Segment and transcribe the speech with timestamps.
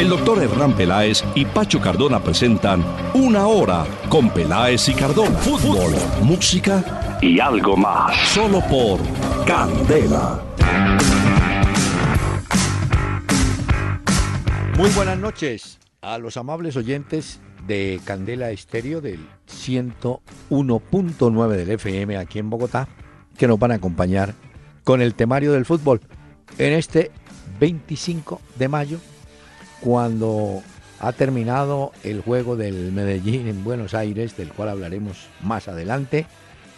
[0.00, 2.82] El doctor Hernán Peláez y Pacho Cardona presentan
[3.12, 5.38] Una Hora con Peláez y Cardona.
[5.40, 5.92] Fútbol,
[6.22, 8.16] música y algo más.
[8.30, 8.98] Solo por
[9.44, 10.42] Candela.
[14.78, 19.20] Muy buenas noches a los amables oyentes de Candela Estéreo del
[19.50, 22.88] 101.9 del FM aquí en Bogotá,
[23.36, 24.32] que nos van a acompañar
[24.82, 26.00] con el temario del fútbol
[26.56, 27.10] en este
[27.60, 28.98] 25 de mayo,
[29.80, 30.62] cuando
[31.00, 36.26] ha terminado el juego del Medellín en Buenos Aires, del cual hablaremos más adelante,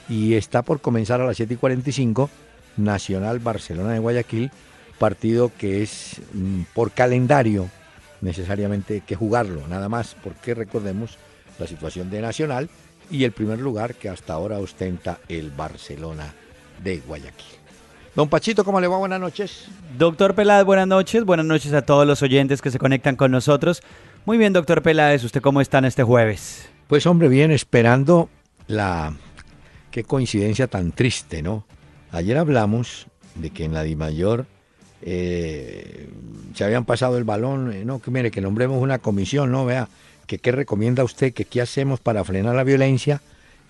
[0.09, 2.31] y está por comenzar a las 7 y 45
[2.77, 4.51] Nacional Barcelona de Guayaquil,
[4.99, 7.69] partido que es mm, por calendario
[8.21, 11.19] necesariamente que jugarlo, nada más, porque recordemos
[11.59, 12.71] la situación de Nacional
[13.11, 16.33] y el primer lugar que hasta ahora ostenta el Barcelona
[16.83, 17.62] de Guayaquil.
[18.15, 18.99] Don Pachito, ¿cómo le va?
[18.99, 19.69] Buenas noches.
[19.97, 21.25] Doctor Peláez, buenas noches.
[21.25, 23.83] Buenas noches a todos los oyentes que se conectan con nosotros.
[24.27, 26.69] Muy bien, doctor Peláez, ¿usted cómo está en este jueves?
[26.89, 28.29] Pues hombre, bien, esperando
[28.67, 29.15] la...
[29.91, 31.65] Qué coincidencia tan triste, ¿no?
[32.11, 34.47] Ayer hablamos de que en la DIMAYOR
[35.01, 36.09] eh,
[36.55, 39.65] se habían pasado el balón, eh, no, que mire, que nombremos una comisión, ¿no?
[39.65, 39.89] Vea,
[40.27, 43.23] que qué recomienda usted, que qué hacemos para frenar la violencia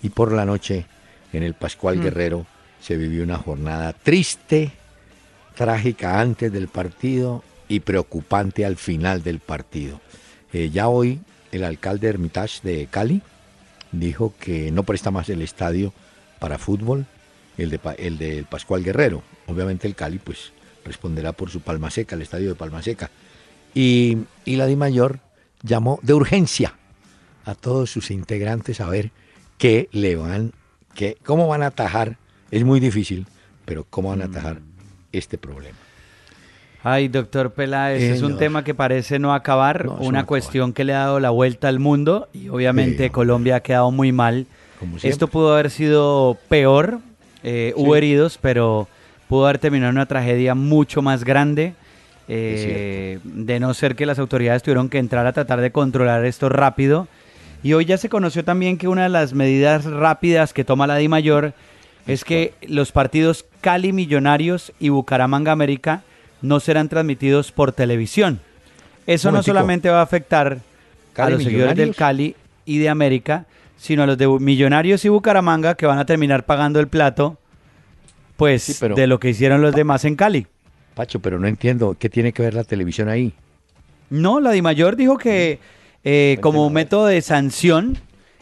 [0.03, 0.87] y por la noche
[1.33, 2.03] en el Pascual Mm.
[2.03, 2.47] Guerrero
[2.83, 4.73] se vivió una jornada triste,
[5.55, 10.01] trágica antes del partido y preocupante al final del partido.
[10.53, 11.21] Eh, ya hoy
[11.53, 13.23] el alcalde Hermitage de Cali
[13.93, 15.93] dijo que no presta más el estadio
[16.39, 17.07] para fútbol,
[17.57, 19.23] el de, el de Pascual Guerrero.
[19.47, 20.53] Obviamente el Cali pues
[20.85, 23.11] responderá por su Palma Seca, el estadio de Palma Seca.
[23.75, 25.21] Y, y la DIMAYOR
[25.63, 26.75] llamó de urgencia
[27.45, 29.13] a todos sus integrantes a ver
[29.57, 30.53] qué le van,
[31.25, 32.19] cómo van a atajar.
[32.53, 33.27] Es muy difícil,
[33.65, 34.59] pero cómo van a atajar
[35.11, 35.77] este problema.
[36.85, 40.85] Ay, doctor Peláez, es un tema que parece no acabar, No, una no cuestión que
[40.85, 44.47] le ha dado la vuelta al mundo y obviamente Colombia ha quedado muy mal.
[45.03, 46.99] Esto pudo haber sido peor,
[47.43, 48.89] eh, hubo heridos, pero
[49.29, 51.75] pudo haber terminado en una tragedia mucho más grande.
[52.29, 56.49] eh, de no ser que las autoridades tuvieron que entrar a tratar de controlar esto
[56.49, 57.07] rápido.
[57.63, 60.97] Y hoy ya se conoció también que una de las medidas rápidas que toma la
[60.97, 61.53] Di Mayor
[62.07, 66.03] es que los partidos Cali Millonarios y Bucaramanga América
[66.41, 68.41] no serán transmitidos por televisión.
[69.07, 70.59] Eso no solamente va a afectar
[71.17, 71.95] a los seguidores del.
[71.95, 73.47] Cali y de América,
[73.77, 77.39] sino a los de Millonarios y Bucaramanga que van a terminar pagando el plato,
[78.37, 80.47] pues, Sí, pero- de lo que hicieron los demás en Cali.
[80.95, 83.33] Pacho, pero no entiendo qué tiene que ver la televisión ahí.
[84.11, 85.59] No, la DIMAYOR dijo que
[86.05, 87.97] eh, como método de sanción,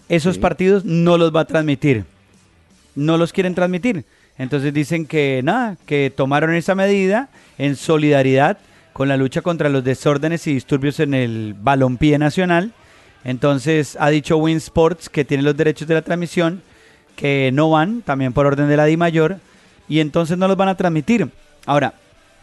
[0.08, 0.40] esos Sí.
[0.40, 2.04] partidos no los va a transmitir.
[2.94, 4.04] No los quieren transmitir.
[4.38, 7.28] Entonces dicen que nada, que tomaron esa medida
[7.58, 8.58] en solidaridad
[8.92, 12.72] con la lucha contra los desórdenes y disturbios en el balompié nacional.
[13.24, 16.62] Entonces ha dicho Win Sports que tiene los derechos de la transmisión,
[17.16, 19.38] que no van, también por orden de la DIMAYOR,
[19.88, 21.28] y entonces no los van a transmitir.
[21.66, 21.94] Ahora,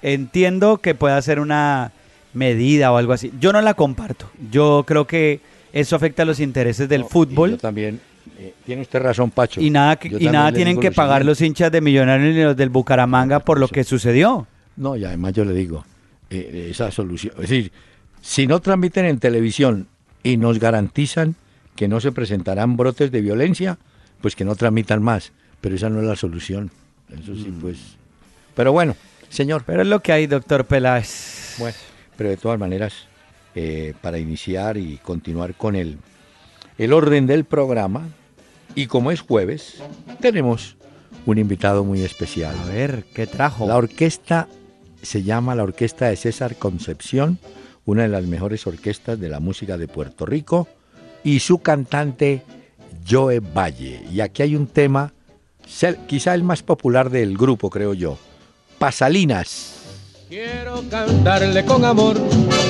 [0.01, 1.91] entiendo que pueda ser una
[2.33, 3.31] medida o algo así.
[3.39, 4.29] Yo no la comparto.
[4.51, 5.39] Yo creo que
[5.73, 7.99] eso afecta a los intereses del No, fútbol Yo también.
[8.37, 9.61] Eh, tiene usted razón, Pacho.
[9.61, 12.69] y nada, que- y nada tienen que pagar los hinchas de Millonarios y los del
[12.69, 14.47] Bucaramanga por lo que sucedió.
[14.75, 15.85] No, y además yo le digo,
[16.29, 17.33] eh, esa solución.
[17.35, 17.71] Es decir,
[18.21, 19.87] si no transmiten en televisión
[20.23, 21.35] y nos garantizan
[21.75, 23.77] que no se presentarán brotes de violencia,
[24.21, 25.31] pues que no transmitan más.
[25.61, 26.69] Pero esa no es la solución.
[27.11, 27.59] Eso sí, Mm.
[27.61, 27.77] pues.
[28.55, 28.95] Pero bueno,
[29.29, 29.63] señor.
[29.65, 31.55] Pero es lo que hay, doctor Peláez.
[31.59, 31.75] Bueno,
[32.17, 32.93] pero de todas maneras,
[33.55, 35.97] eh, para iniciar y continuar con el,
[36.77, 38.07] el orden del programa,
[38.75, 39.81] y como es jueves,
[40.19, 40.75] tenemos
[41.25, 42.55] un invitado muy especial.
[42.63, 43.67] A ver, ¿qué trajo?
[43.67, 44.47] La orquesta
[45.01, 47.39] se llama la Orquesta de César Concepción,
[47.85, 50.67] una de las mejores orquestas de la música de Puerto Rico,
[51.23, 52.43] y su cantante
[53.09, 54.03] Joe Valle.
[54.11, 55.13] Y aquí hay un tema,
[56.07, 58.17] quizá el más popular del grupo, creo yo,
[58.77, 59.73] Pasalinas.
[60.29, 62.17] Quiero cantarle con amor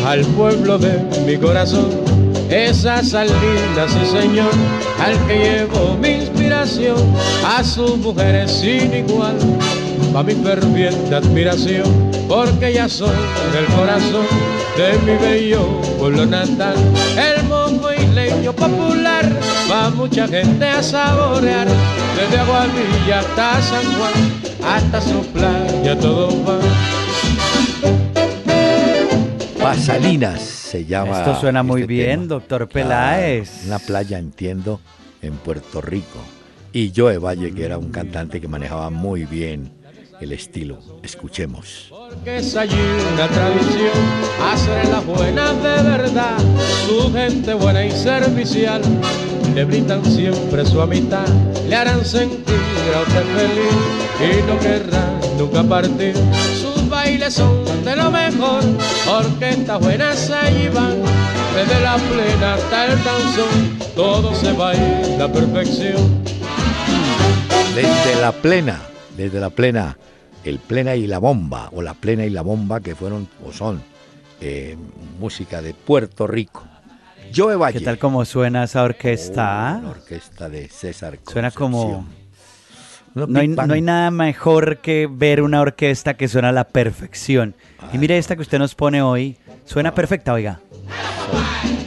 [0.05, 2.26] al pueblo de mi corazón.
[2.49, 4.51] Esas salinas, sí señor,
[5.03, 6.95] al que llevo mi inspiración,
[7.45, 9.37] a sus mujeres sin igual,
[10.13, 13.11] pa' mi ferviente admiración, porque ya son
[13.57, 14.25] el corazón
[14.77, 16.75] de mi bello pueblo natal,
[17.17, 19.29] el mongo y leño popular
[19.69, 21.67] va mucha gente a saborear,
[22.15, 26.96] desde Aguadilla hasta San Juan, hasta su playa todo va.
[29.75, 31.19] Pasalinas se llama.
[31.19, 32.25] Esto suena muy este bien, tema.
[32.25, 33.65] doctor Claro, Peláez.
[33.65, 34.79] una playa, entiendo,
[35.21, 36.19] en Puerto Rico.
[36.73, 39.71] Y Joe Valle, que era un cantante que manejaba muy bien
[40.19, 40.79] el estilo.
[41.03, 41.87] Escuchemos.
[41.89, 42.75] Porque es allí
[43.13, 43.93] una tradición
[44.51, 46.37] hacer las buenas de verdad.
[46.87, 48.81] Su gente buena y servicial
[49.53, 51.27] le brindan siempre su amistad.
[51.67, 52.55] Le harán sentir
[52.95, 56.15] a usted feliz y no querrá nunca partir.
[56.61, 56.66] Sus
[57.07, 58.61] bailes son de lo mejor,
[59.09, 60.97] orquestas buenas allí van.
[61.55, 66.23] Desde la plena hasta el danzón, todo se baila a perfección.
[67.73, 68.81] Desde la plena,
[69.15, 69.97] desde la plena,
[70.43, 73.81] el plena y la bomba, o la plena y la bomba, que fueron o son
[74.41, 74.77] eh,
[75.19, 76.63] música de Puerto Rico.
[77.35, 77.79] Joe Valle.
[77.79, 79.79] ¿Qué tal como suena esa Oh, orquesta?
[79.81, 82.05] la orquesta de César Suena como...
[83.25, 87.55] No hay, no hay nada mejor que ver una orquesta que suena a la perfección.
[87.91, 89.37] Y mire esta que usted nos pone hoy.
[89.65, 90.59] Suena perfecta, oiga.
[91.33, 91.77] ¡Ay!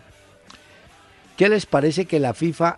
[1.38, 2.78] ¿Qué les parece que la FIFA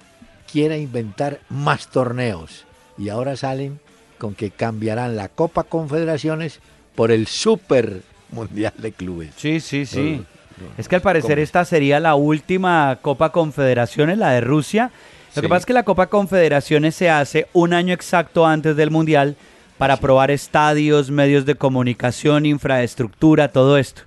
[0.51, 2.65] quiera inventar más torneos?
[2.97, 3.79] Y ahora salen
[4.17, 6.59] con que cambiarán la Copa Confederaciones
[6.95, 8.01] por el Super
[8.31, 9.33] Mundial de Clubes.
[9.37, 9.97] Sí, sí, sí.
[9.97, 10.25] No, no,
[10.77, 11.43] Es que al parecer ¿cómo?
[11.43, 14.91] esta sería la última Copa Confederaciones, la de Rusia.
[15.35, 18.89] Lo que pasa es que la Copa Confederaciones se hace un año exacto antes del
[18.89, 19.35] Mundial
[19.77, 24.01] para probar estadios, medios de comunicación, infraestructura, todo esto.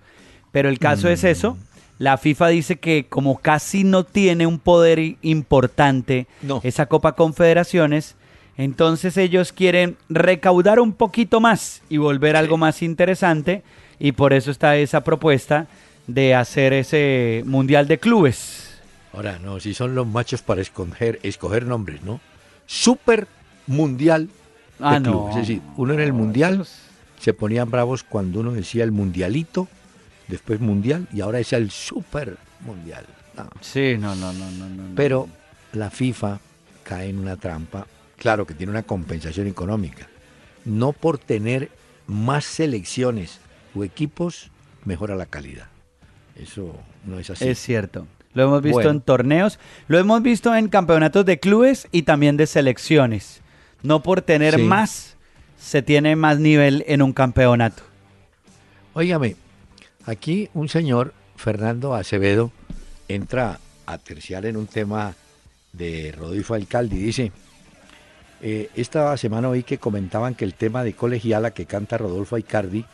[0.50, 1.55] Pero el caso es eso.
[1.55, 1.58] Mm.
[1.99, 6.61] La FIFA dice que como casi no tiene un poder importante No.
[6.64, 8.17] esa Copa Confederaciones,
[8.56, 13.62] entonces ellos quieren recaudar un poquito más y volver algo más interesante
[13.99, 15.67] y por eso está esa propuesta
[16.15, 18.79] de hacer ese Mundial de Clubes.
[19.12, 22.21] Ahora, no, si son los machos para escoger, escoger nombres, ¿no?
[22.67, 23.27] Super
[23.67, 24.33] Mundial de
[24.87, 25.12] Ah, Clubes.
[25.12, 25.29] no.
[25.31, 26.67] Es decir, uno en el Mundial
[27.19, 29.69] se ponían bravos cuando uno decía el Mundialito,
[30.29, 33.05] después Mundial, y ahora es el Super Mundial.
[33.37, 33.49] No.
[33.61, 34.95] Sí, no, no, no, no, no.
[34.95, 35.29] Pero
[35.73, 36.40] la FIFA
[36.83, 37.87] cae en una trampa,
[38.17, 40.09] claro que tiene una compensación económica.
[40.64, 41.71] No por tener
[42.07, 43.38] más selecciones
[43.75, 44.50] o equipos
[44.85, 45.67] mejora la calidad.
[46.40, 47.49] Eso no es así.
[47.49, 48.06] Es cierto.
[48.32, 48.90] Lo hemos visto Bueno.
[48.90, 53.40] en torneos, lo hemos visto en campeonatos de clubes y también de selecciones.
[53.82, 54.62] No por tener Sí.
[54.62, 55.16] más
[55.59, 57.82] se tiene más nivel en un campeonato.
[58.94, 59.37] Óigame,
[60.06, 62.52] aquí un señor, Fernando Acevedo,
[63.09, 65.14] entra a terciar en un tema
[65.73, 67.32] de Rodolfo Alcalde y dice,
[68.42, 72.85] eh, esta semana oí que comentaban que el tema de colegiala que canta Rodolfo Aicardi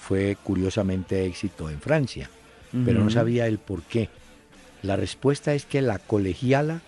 [0.00, 2.30] fue curiosamente éxito en Francia,
[2.84, 4.08] pero no sabía el por qué.
[4.82, 6.80] La respuesta es que la colegiala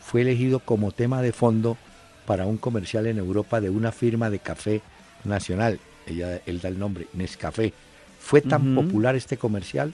[0.00, 1.76] fue elegido como tema de fondo
[2.26, 4.80] para un comercial en Europa de una firma de café
[5.24, 5.78] nacional.
[6.06, 7.72] Ella, él da el nombre, Nescafé.
[8.18, 9.92] Fue tan popular este comercial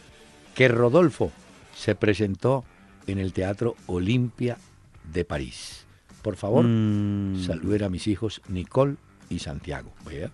[0.54, 1.32] que Rodolfo
[1.74, 2.64] se presentó
[3.06, 4.58] en el Teatro Olimpia
[5.12, 5.84] de París.
[6.22, 7.42] Por favor, Mm.
[7.46, 8.96] saluden a mis hijos Nicole
[9.30, 9.92] y Santiago.
[10.06, 10.30] Vea,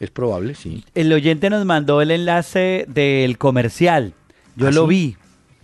[0.00, 0.84] Es probable, sí.
[0.96, 4.14] El oyente nos mandó el enlace del comercial.
[4.56, 4.88] Yo ¿Ah, lo sí?
[4.88, 5.16] vi.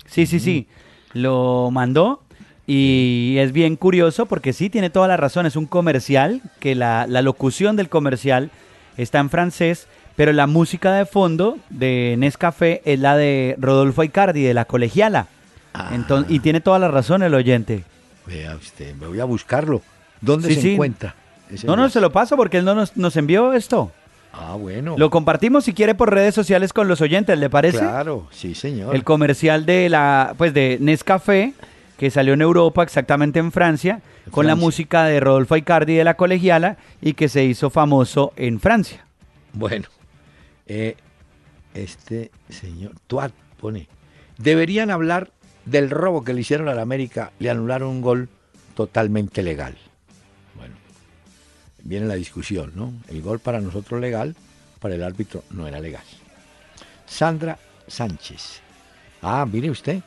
[0.06, 0.66] Sí, sí, sí.
[1.12, 2.22] Lo mandó
[2.66, 5.46] y es bien curioso porque sí, tiene toda la razón.
[5.46, 8.50] Es un comercial que la, la locución del comercial
[8.96, 14.42] está en francés, pero la música de fondo de Nescafé es la de Rodolfo Icardi,
[14.42, 15.28] de la colegiala.
[15.74, 15.90] Ah.
[15.94, 17.84] Entonces, y tiene toda la razón el oyente.
[18.26, 19.80] Vea usted, me voy a buscarlo.
[20.20, 20.72] ¿Dónde Sí, se sí.
[20.72, 21.14] encuentra?
[21.50, 23.92] ese No, no, se lo paso porque él no nos, nos envió esto.
[24.38, 24.94] Ah, bueno.
[24.96, 27.78] Lo compartimos si quiere por redes sociales con los oyentes, ¿le parece?
[27.78, 28.94] Claro, sí, señor.
[28.94, 31.54] El comercial de la pues de Nescafé
[31.98, 36.04] que salió en Europa, exactamente en Francia, En con la música de Rodolfo Icardi de
[36.04, 39.04] la colegiala y que se hizo famoso en Francia.
[39.52, 39.88] Bueno,
[40.66, 40.96] eh,
[41.74, 43.88] este señor Tuat pone,
[44.38, 45.32] deberían hablar
[45.64, 48.28] del robo que le hicieron a la América, le anularon un gol
[48.74, 49.76] totalmente legal.
[51.88, 52.92] Viene la discusión, ¿no?
[53.08, 54.36] El gol para nosotros legal,
[54.78, 56.02] para el árbitro no era legal.
[57.06, 58.60] Sandra Sánchez.
[59.22, 60.02] Ah, mire usted,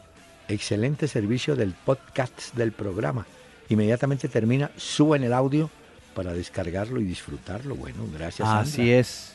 [0.48, 3.26] excelente servicio del podcast del programa.
[3.70, 5.72] Inmediatamente termina, suben el audio
[6.14, 7.74] para descargarlo y disfrutarlo.
[7.74, 8.48] Bueno, gracias.
[8.48, 8.62] Sandra.
[8.62, 9.34] Así es.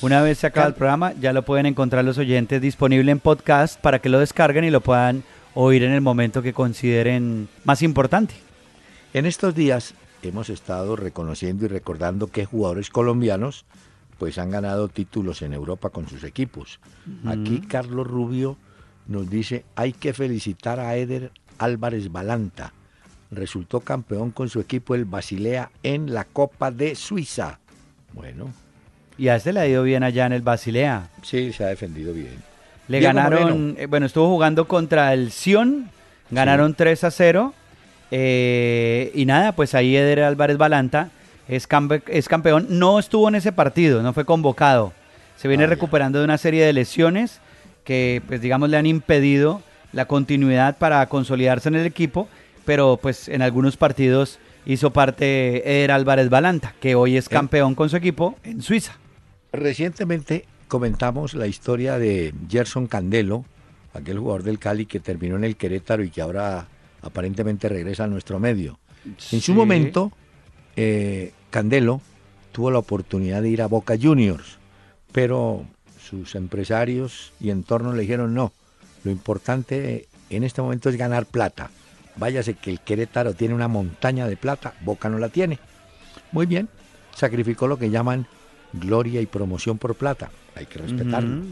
[0.00, 3.80] Una vez se acaba el programa, ya lo pueden encontrar los oyentes disponible en podcast
[3.80, 8.34] para que lo descarguen y lo puedan oír en el momento que consideren más importante.
[9.12, 9.94] En estos días
[10.28, 13.64] hemos estado reconociendo y recordando que jugadores colombianos
[14.18, 16.78] pues han ganado títulos en Europa con sus equipos.
[17.26, 18.58] Aquí Carlos Rubio
[19.06, 22.74] nos dice, hay que felicitar a Eder Álvarez Balanta.
[23.30, 27.60] Resultó campeón con su equipo el Basilea en la Copa de Suiza.
[28.12, 28.52] Bueno,
[29.16, 31.08] Y a este le ha ido bien allá en el Basilea.
[31.22, 32.42] sí, se ha defendido bien.
[32.88, 35.88] Le Diego ganaron, eh, bueno, estuvo jugando contra el Sion,
[36.30, 37.54] ganaron 3 a 0.
[38.10, 41.10] Eh, y nada, pues ahí Eder Álvarez Balanta
[41.48, 42.66] es, campe- es campeón.
[42.70, 44.92] No estuvo en ese partido, no fue convocado.
[45.36, 47.40] Se viene Ah, recuperando de una serie de lesiones
[47.84, 49.62] que, pues digamos, le han impedido
[49.92, 52.28] la continuidad para consolidarse en el equipo.
[52.66, 57.30] Pero pues en algunos partidos hizo parte Eder Álvarez Balanta, que hoy es Eh.
[57.30, 58.92] campeón con su equipo en Suiza.
[59.50, 63.44] Recientemente comentamos la historia de Gerson Candelo,
[63.94, 66.66] aquel jugador del Cali que terminó en el Querétaro y que ahora
[67.02, 68.78] aparentemente regresa a nuestro medio.
[69.32, 70.12] En su momento,
[70.76, 72.00] eh, Candelo
[72.52, 74.58] tuvo la oportunidad de ir a Boca Juniors,
[75.12, 75.64] pero
[76.00, 78.52] sus empresarios y entorno le dijeron no,
[79.04, 81.70] lo importante en este momento es ganar plata.
[82.16, 85.58] Váyase que el Querétaro tiene una montaña de plata, Boca no la tiene.
[86.32, 86.68] Muy bien,
[87.14, 88.26] sacrificó lo que llaman
[88.72, 91.42] gloria y promoción por plata, hay que respetarlo.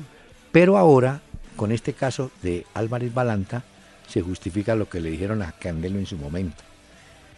[0.53, 1.21] Pero ahora,
[1.57, 3.65] con este caso de Álvarez Balanta,
[4.09, 6.63] se justifica lo que le dijeron a Candelo en su momento.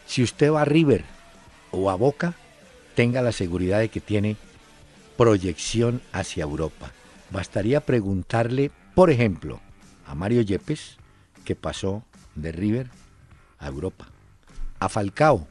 [0.06, 1.04] Si usted va a River
[1.72, 2.34] o a Boca,
[2.94, 4.36] tenga la seguridad de que tiene
[5.16, 6.92] proyección hacia Europa.
[7.30, 9.60] Bastaría preguntarle, por ejemplo,
[10.06, 10.96] a Mario Yepes,
[11.44, 12.02] que pasó
[12.34, 12.88] de River
[13.58, 14.06] a Europa,
[14.78, 15.46] a Falcao,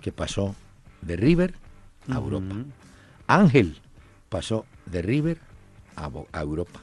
[0.00, 0.54] que pasó
[1.02, 1.54] de River
[2.10, 2.54] a Europa.
[3.26, 3.78] Ángel
[4.28, 5.38] pasó de River
[5.96, 6.80] a, Bo- a Europa.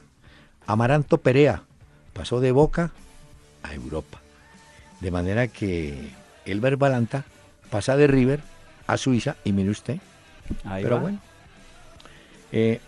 [0.66, 1.64] Amaranto Perea
[2.12, 3.05] pasó de Boca a
[3.74, 4.20] Europa.
[5.00, 6.10] De manera que
[6.44, 7.24] Elber Balanta
[7.70, 8.40] pasa de River
[8.86, 9.98] a Suiza y mire usted.
[10.64, 11.02] Ahí Pero va.
[11.02, 11.20] bueno.
[12.52, 12.80] Eh,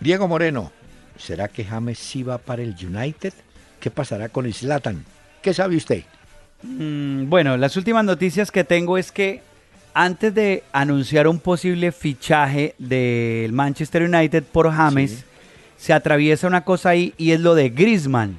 [0.00, 0.72] Diego Moreno,
[1.18, 3.32] ¿será que James sí va para el United?
[3.80, 5.04] ¿Qué pasará con Slatan?
[5.42, 6.04] ¿Qué sabe usted?
[6.62, 9.42] Mm, bueno, las últimas noticias que tengo es que
[9.94, 15.24] antes de anunciar un posible fichaje del Manchester United por James, Sí.
[15.76, 18.38] se atraviesa una cosa ahí y es lo de Griezmann.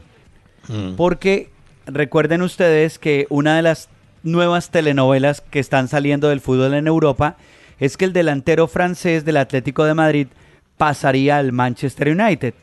[0.96, 1.50] Porque
[1.86, 3.90] recuerden ustedes que una de las
[4.24, 7.36] nuevas telenovelas que están saliendo del fútbol en Europa
[7.80, 10.28] es que el delantero francés del Atlético de Madrid
[10.78, 12.54] pasaría al Manchester United.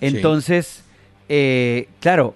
[0.00, 0.82] Entonces,
[1.28, 2.34] eh, claro,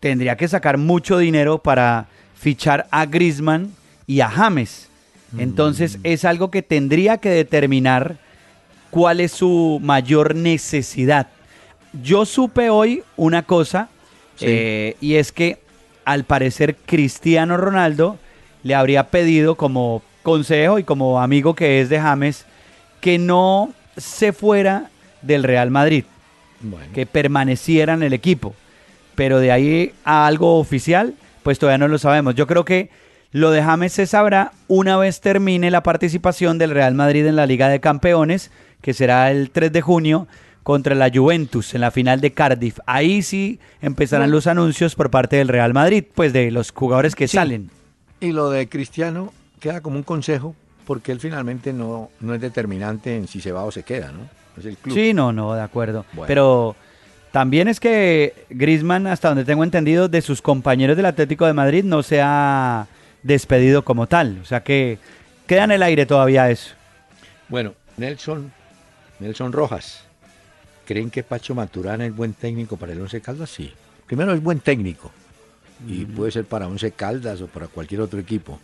[0.00, 2.06] tendría que sacar mucho dinero para
[2.38, 3.72] fichar a Griezmann
[4.06, 4.88] y a James.
[5.36, 8.18] Entonces, es algo que tendría que determinar
[8.90, 11.26] cuál es su mayor necesidad.
[12.02, 13.88] Yo supe hoy una cosa,
[14.36, 14.46] Sí.
[14.48, 15.58] eh, y es que
[16.04, 18.18] al parecer Cristiano Ronaldo
[18.62, 22.46] le habría pedido como consejo y como amigo que es de James
[23.00, 24.90] que no se fuera
[25.22, 26.04] del Real Madrid,
[26.60, 28.54] Bueno, que permaneciera en el equipo.
[29.14, 32.34] Pero de ahí a algo oficial, pues todavía no lo sabemos.
[32.34, 32.90] Yo creo que
[33.30, 37.46] lo de James se sabrá una vez termine la participación del Real Madrid en la
[37.46, 40.26] Liga de Campeones, que será el 3 de junio
[40.64, 42.80] contra la Juventus en la final de Cardiff.
[42.86, 47.28] Ahí sí empezarán los anuncios por parte del Real Madrid, pues de los jugadores que
[47.28, 47.36] Sí.
[47.36, 47.70] salen.
[48.18, 50.56] Y lo de Cristiano queda como un consejo
[50.86, 54.20] porque él finalmente no, no es determinante en si se va o se queda, ¿no?
[54.58, 54.94] Es el club.
[54.94, 56.04] Sí, no, no, de acuerdo.
[56.12, 56.26] Bueno.
[56.26, 56.76] Pero
[57.32, 61.82] También es que Grisman, hasta donde tengo entendido, de sus compañeros del Atlético de Madrid
[61.82, 62.86] no se ha
[63.24, 64.38] despedido como tal.
[64.40, 64.98] O sea que
[65.48, 66.74] queda en el aire todavía eso.
[67.48, 68.52] Bueno, Nelson,
[69.18, 70.03] Nelson Rojas,
[70.84, 73.50] ¿creen que Pacho Maturana es buen técnico para el Once Caldas?
[73.50, 73.72] Sí.
[74.06, 75.10] Primero es buen técnico
[75.86, 78.60] y puede ser para Once Caldas o para cualquier otro equipo.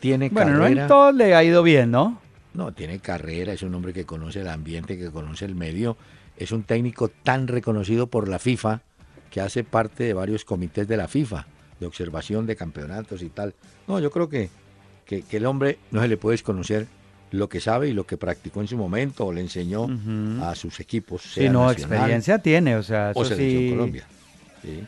[0.00, 0.74] Tiene bueno, carrera.
[0.74, 2.20] no en todo le ha ido bien, ¿no?
[2.54, 5.96] No, tiene carrera, es un hombre que conoce el ambiente, que conoce el medio.
[6.36, 8.82] Es un técnico tan reconocido por la FIFA
[9.30, 11.46] que hace parte de varios comités de la FIFA,
[11.78, 13.54] de observación de campeonatos y tal.
[13.86, 14.50] No, yo creo que,
[15.06, 16.86] que, el hombre no se le puede desconocer
[17.30, 19.86] lo que sabe y lo que practicó en su momento o le enseñó
[20.42, 21.22] a sus equipos.
[21.22, 24.04] sí, no, experiencia tiene, o sea, eso o selección Colombia.
[24.62, 24.84] Sí.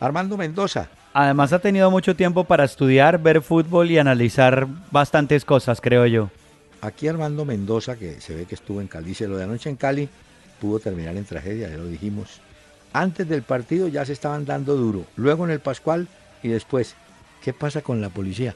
[0.00, 0.88] Armando Mendoza.
[1.14, 6.30] Además ha tenido mucho tiempo para estudiar, ver fútbol y analizar bastantes cosas, creo yo.
[6.80, 9.76] Aquí Armando Mendoza, que se ve que estuvo en Cali, dice lo de anoche en
[9.76, 10.08] Cali
[10.60, 12.40] pudo terminar en tragedia, ya lo dijimos.
[12.92, 16.06] Antes del partido ya se estaban dando duro, luego en el Pascual
[16.42, 16.94] y después.
[17.42, 18.54] ¿Qué pasa con la policía?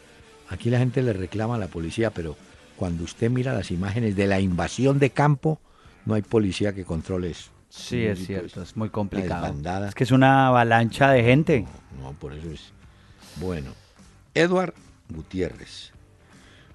[0.48, 2.36] Aquí la gente le reclama a la policía, pero
[2.76, 5.60] cuando usted mira las imágenes de la invasión de campo,
[6.04, 7.50] no hay policía que controle eso.
[7.68, 9.54] Sí, es cierto, es muy complicado.
[9.86, 11.66] Es que es una avalancha de gente.
[12.00, 12.72] No, por eso es.
[13.36, 13.72] Bueno,
[14.34, 14.74] Edward
[15.10, 15.92] Gutiérrez.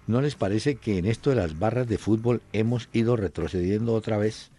[0.08, 4.18] ¿No les parece que en esto de las barras de fútbol hemos ido retrocediendo otra
[4.18, 4.52] vez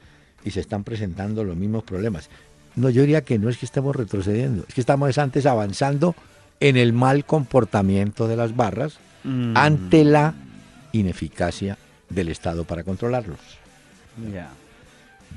[0.44, 2.30] y se están presentando los mismos problemas?
[2.74, 6.14] No, yo diría que no es que estemos retrocediendo, es que estamos antes avanzando
[6.58, 9.56] en el mal comportamiento de las barras mm.
[9.56, 10.34] ante la
[10.92, 13.38] ineficacia del Estado para controlarlos.
[14.32, 14.50] Ya.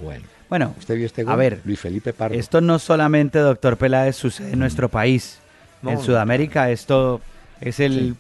[0.02, 0.26] Bueno.
[0.50, 1.34] Bueno, ¿usted vio este gol?
[1.34, 2.38] A ver, Luis Felipe Pardo.
[2.38, 5.40] Esto no solamente, doctor Peláez, sucede en nuestro país.
[5.84, 7.22] en Sudamérica esto
[7.62, 8.16] es el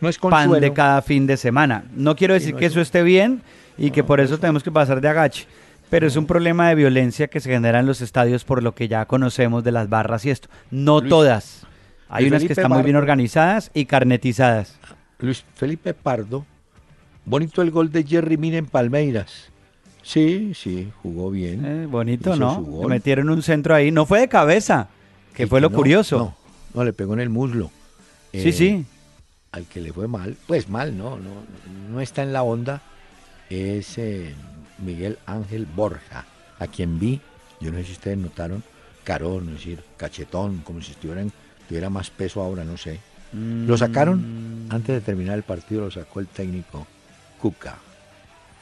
[0.00, 1.84] no es pan de cada fin de semana.
[1.94, 3.42] No quiero decir que eso esté bien
[3.78, 5.46] y que por eso tenemos que pasar de agache,
[5.90, 8.88] pero es un problema de violencia que se genera en los estadios por lo que
[8.88, 10.48] ya conocemos de las barras y esto.
[10.70, 11.66] No todas.
[12.08, 14.78] Hay unas que están muy bien organizadas y carnetizadas.
[15.18, 16.44] Luis Felipe Pardo,
[17.26, 19.50] bonito el gol de Jerry Mina en Palmeiras.
[20.02, 21.64] Sí, sí, jugó bien.
[21.64, 22.64] Eh, bonito, ¿no?
[22.82, 23.90] Le metieron un centro ahí.
[23.90, 24.88] No fue de cabeza,
[25.34, 26.18] que fue lo curioso.
[26.18, 26.36] No,
[26.74, 27.70] no, le pegó en el muslo.
[28.32, 28.68] sí, sí.
[28.68, 28.84] Eh,
[29.52, 31.30] al que le fue mal, pues mal, no, no,
[31.90, 32.82] no está en la onda,
[33.48, 34.34] es eh,
[34.78, 36.26] Miguel Ángel Borja,
[36.58, 37.22] a quien vi,
[37.58, 38.62] yo no sé si ustedes notaron,
[39.02, 41.32] carón, es decir, cachetón, como si estuvieran,
[41.68, 43.00] tuviera más peso ahora, no sé.
[43.32, 44.72] Lo sacaron, mm.
[44.74, 46.86] antes de terminar el partido, lo sacó el técnico
[47.40, 47.76] Cuca.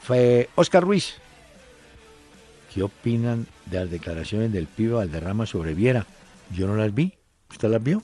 [0.01, 1.15] Fue Oscar Ruiz,
[2.75, 6.05] ¿Qué opinan de las declaraciones del pibe Valderrama sobre Viera?
[6.53, 7.13] Yo no las vi.
[7.49, 8.03] ¿Usted las vio?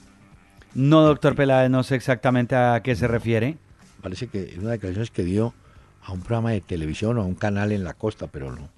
[0.74, 3.58] No, doctor Peláez, no sé exactamente a qué se refiere.
[4.02, 5.54] Parece que es una declaración que dio
[6.02, 8.70] a un programa de televisión o a un canal en la costa, pero no,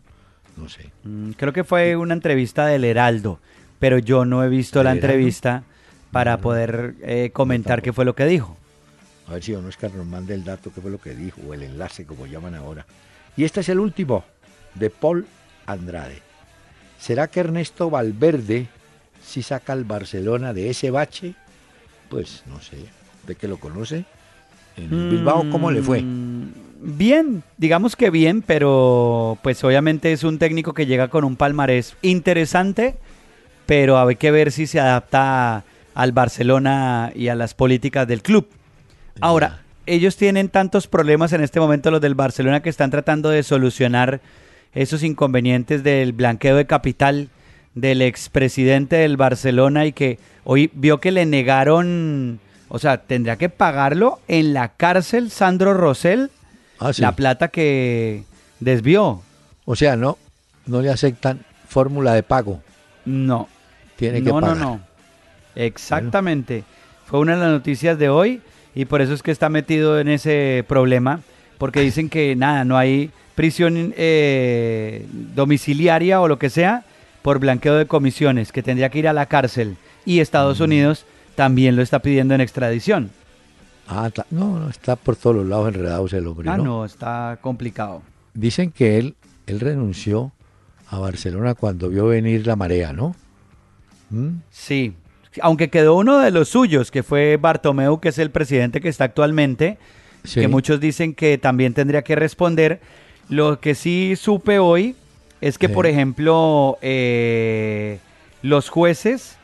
[0.57, 0.89] no sé.
[1.03, 3.39] Mm, creo que fue una entrevista del Heraldo,
[3.77, 5.61] pero yo no he visto la entrevista
[6.11, 8.57] para poder eh, comentar qué fue lo que dijo.
[9.27, 11.53] A ver si don Oscar nos manda el dato, qué fue lo que dijo, o
[11.53, 12.85] el enlace, como llaman ahora.
[13.37, 14.23] Y este es el último,
[14.75, 15.25] de Paul
[15.65, 16.21] Andrade.
[16.99, 18.67] ¿Será que Ernesto Valverde
[19.23, 21.35] si saca al Barcelona de ese bache?
[22.09, 22.77] Pues no sé,
[23.25, 24.05] ¿de qué lo conoce?
[24.77, 26.01] ¿En Bilbao cómo le fue?
[26.01, 31.35] Mm, bien, digamos que bien, pero pues obviamente es un técnico que llega con un
[31.35, 32.95] palmarés interesante,
[33.65, 38.47] pero hay que ver si se adapta al Barcelona y a las políticas del club.
[39.21, 43.43] Ahora, ellos tienen tantos problemas en este momento los del Barcelona que están tratando de
[43.43, 44.21] solucionar
[44.73, 47.29] esos inconvenientes del blanqueo de capital
[47.75, 53.49] del expresidente del Barcelona y que hoy vio que le negaron, o sea, tendría que
[53.49, 56.31] pagarlo en la cárcel Sandro Rosell
[56.79, 58.23] ah, la plata que
[58.59, 59.21] desvió.
[59.65, 60.17] O sea, no,
[60.65, 62.61] no le aceptan fórmula de pago.
[63.05, 63.47] No.
[63.95, 64.55] Tiene que pagar.
[64.55, 64.81] No, no, no.
[65.55, 66.63] Exactamente.
[67.05, 68.41] Fue una de las noticias de hoy
[68.75, 71.21] y por eso es que está metido en ese problema,
[71.57, 76.85] porque dicen que nada, no hay prisión eh, domiciliaria o lo que sea
[77.21, 79.77] por blanqueo de comisiones, que tendría que ir a la cárcel.
[80.05, 80.63] Y Estados mm.
[80.63, 81.05] Unidos
[81.35, 83.11] también lo está pidiendo en extradición.
[83.87, 86.49] Ah, no, no, está por todos los lados enredado el hombre.
[86.49, 88.01] Ah, no, está complicado.
[88.33, 90.31] Dicen que él, él renunció
[90.89, 93.15] a Barcelona cuando vio venir la marea, ¿no?
[94.09, 94.39] ¿Mm?
[94.51, 94.93] Sí,
[95.41, 99.05] aunque quedó uno de los suyos, que fue Bartomeu, que es el presidente que está
[99.05, 99.77] actualmente,
[100.33, 102.79] que muchos dicen que también tendría que responder,
[103.29, 104.95] lo que sí supe hoy
[105.41, 107.99] es que, por ejemplo, eh,
[108.41, 109.37] los jueces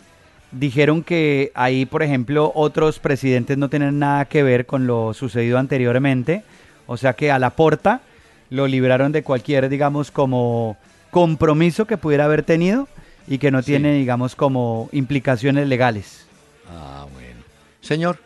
[0.51, 5.57] dijeron que ahí, por ejemplo, otros presidentes no tienen nada que ver con lo sucedido
[5.57, 6.43] anteriormente.
[6.87, 8.01] O sea que a la porta
[8.49, 10.77] lo libraron de cualquier, digamos, como
[11.11, 12.87] compromiso que pudiera haber tenido
[13.29, 16.25] y que no tiene, digamos, como implicaciones legales.
[16.69, 17.41] Ah, bueno.
[17.79, 18.17] Señor,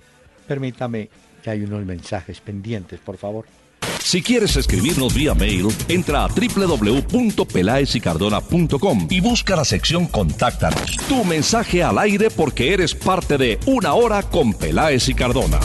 [0.48, 1.10] permítame
[1.44, 3.46] que hay unos mensajes pendientes, por favor.
[4.00, 10.96] Si quieres escribirnos vía mail, entra a www.pelaesicardona.com y busca la sección Contáctanos.
[11.08, 15.60] Tu mensaje al aire porque eres parte de Una Hora con Peláez y Cardona.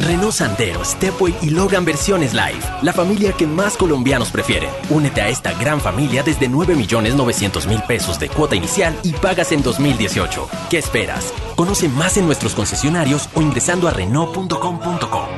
[0.00, 2.60] Renault Sandero, Stepway y Logan versiones live.
[2.82, 4.70] La familia que más colombianos prefieren.
[4.90, 10.48] Únete a esta gran familia desde 9.900.000 pesos de cuota inicial y pagas en 2018.
[10.70, 11.32] ¿Qué esperas?
[11.56, 15.28] Conoce más en nuestros concesionarios o ingresando a Renault.com.co.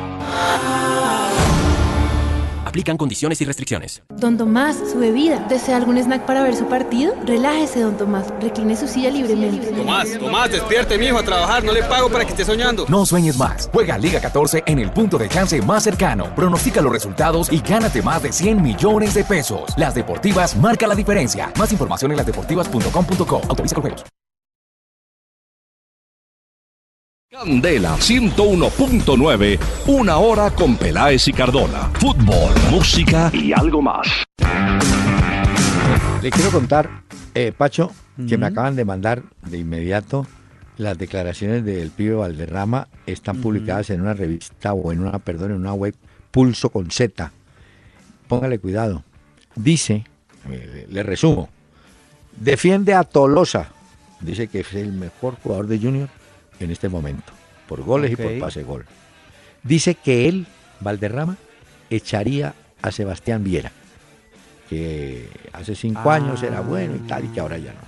[2.71, 4.01] Aplican condiciones y restricciones.
[4.17, 5.45] Don Tomás, su bebida.
[5.49, 7.17] ¿Desea algún snack para ver su partido?
[7.27, 8.27] Relájese, don Tomás.
[8.41, 9.73] Recline su silla libremente.
[9.73, 11.65] Tomás, Tomás, despierte, mijo, a trabajar.
[11.65, 12.87] No le pago para que esté soñando.
[12.89, 13.69] No sueñes más.
[13.73, 16.33] Juega Liga 14 en el punto de chance más cercano.
[16.37, 19.73] Pronostica los resultados y gánate más de 100 millones de pesos.
[19.77, 21.53] Las Deportivas marca la diferencia.
[21.59, 23.41] Más información en lasdeportivas.com.co.
[23.49, 24.05] Autoriza con juegos.
[27.33, 31.89] Candela 101.9, una hora con Peláez y Cardona.
[32.01, 34.09] Fútbol, música y algo más.
[36.21, 37.93] Le quiero contar, eh, Pacho,
[38.29, 40.27] que me acaban de mandar de inmediato
[40.77, 42.89] las declaraciones del pibe Valderrama.
[43.07, 45.95] Están publicadas en una revista o en una, perdón, en una web,
[46.33, 47.31] Pulso con Z.
[48.27, 49.05] Póngale cuidado.
[49.55, 50.05] Dice,
[50.51, 51.49] eh, le, le resumo,
[52.37, 53.69] defiende a Tolosa.
[54.19, 56.09] Dice que es el mejor jugador de Junior
[56.61, 57.33] en este momento,
[57.69, 58.85] por goles y por pase gol.
[59.63, 60.47] Dice que él,
[60.81, 61.37] Valderrama,
[61.91, 63.73] echaría a Sebastián Viera,
[64.69, 66.15] que hace cinco Ah.
[66.15, 67.81] años era bueno y tal, y que ahora ya no.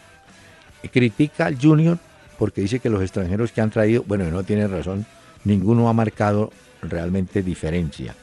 [0.82, 1.98] Y critica al Junior
[2.38, 5.06] porque dice que los extranjeros que han traído, bueno, no tiene razón,
[5.44, 8.16] ninguno ha marcado realmente diferencia.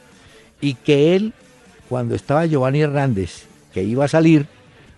[0.60, 1.32] Y que él,
[1.88, 4.46] cuando estaba Giovanni Hernández, que iba a salir,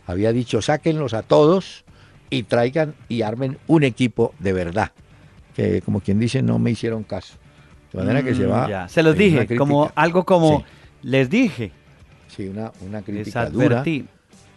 [0.09, 1.85] había dicho, sáquenlos a todos
[2.31, 4.91] y traigan y armen un equipo de verdad.
[5.55, 7.35] Que como quien dice, no me hicieron caso.
[7.93, 8.69] De manera que se Mm, va.
[8.69, 8.88] ya.
[8.88, 10.65] Se los dije, como algo como Sí.
[11.03, 11.73] les dije,
[12.35, 13.83] Sí, una, una crítica dura.
[13.87, 14.05] Eh,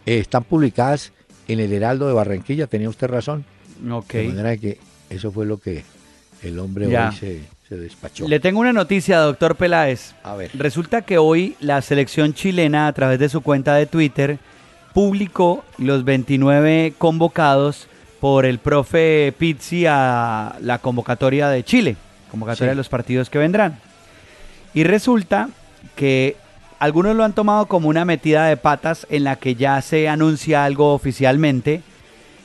[0.06, 1.12] están publicadas
[1.46, 3.44] en el Heraldo de Barranquilla, tenía usted razón.
[3.90, 4.12] Ok.
[4.14, 4.78] De manera que
[5.10, 5.84] eso fue lo que
[6.42, 7.10] el hombre Ya.
[7.10, 8.26] hoy se, se despachó.
[8.26, 10.14] Le tengo una noticia, doctor Peláez.
[10.22, 10.50] A ver.
[10.54, 14.38] Resulta que hoy la selección chilena, a través de su cuenta de Twitter,
[14.94, 17.88] publicó los 29 convocados
[18.26, 21.96] por el profe Pizzi a la convocatoria de Chile,
[22.28, 22.74] convocatoria Sí.
[22.74, 23.78] de los partidos que vendrán.
[24.74, 25.48] Y resulta
[25.94, 26.36] que
[26.80, 30.64] algunos lo han tomado como una metida de patas en la que ya se anuncia
[30.64, 31.82] algo oficialmente,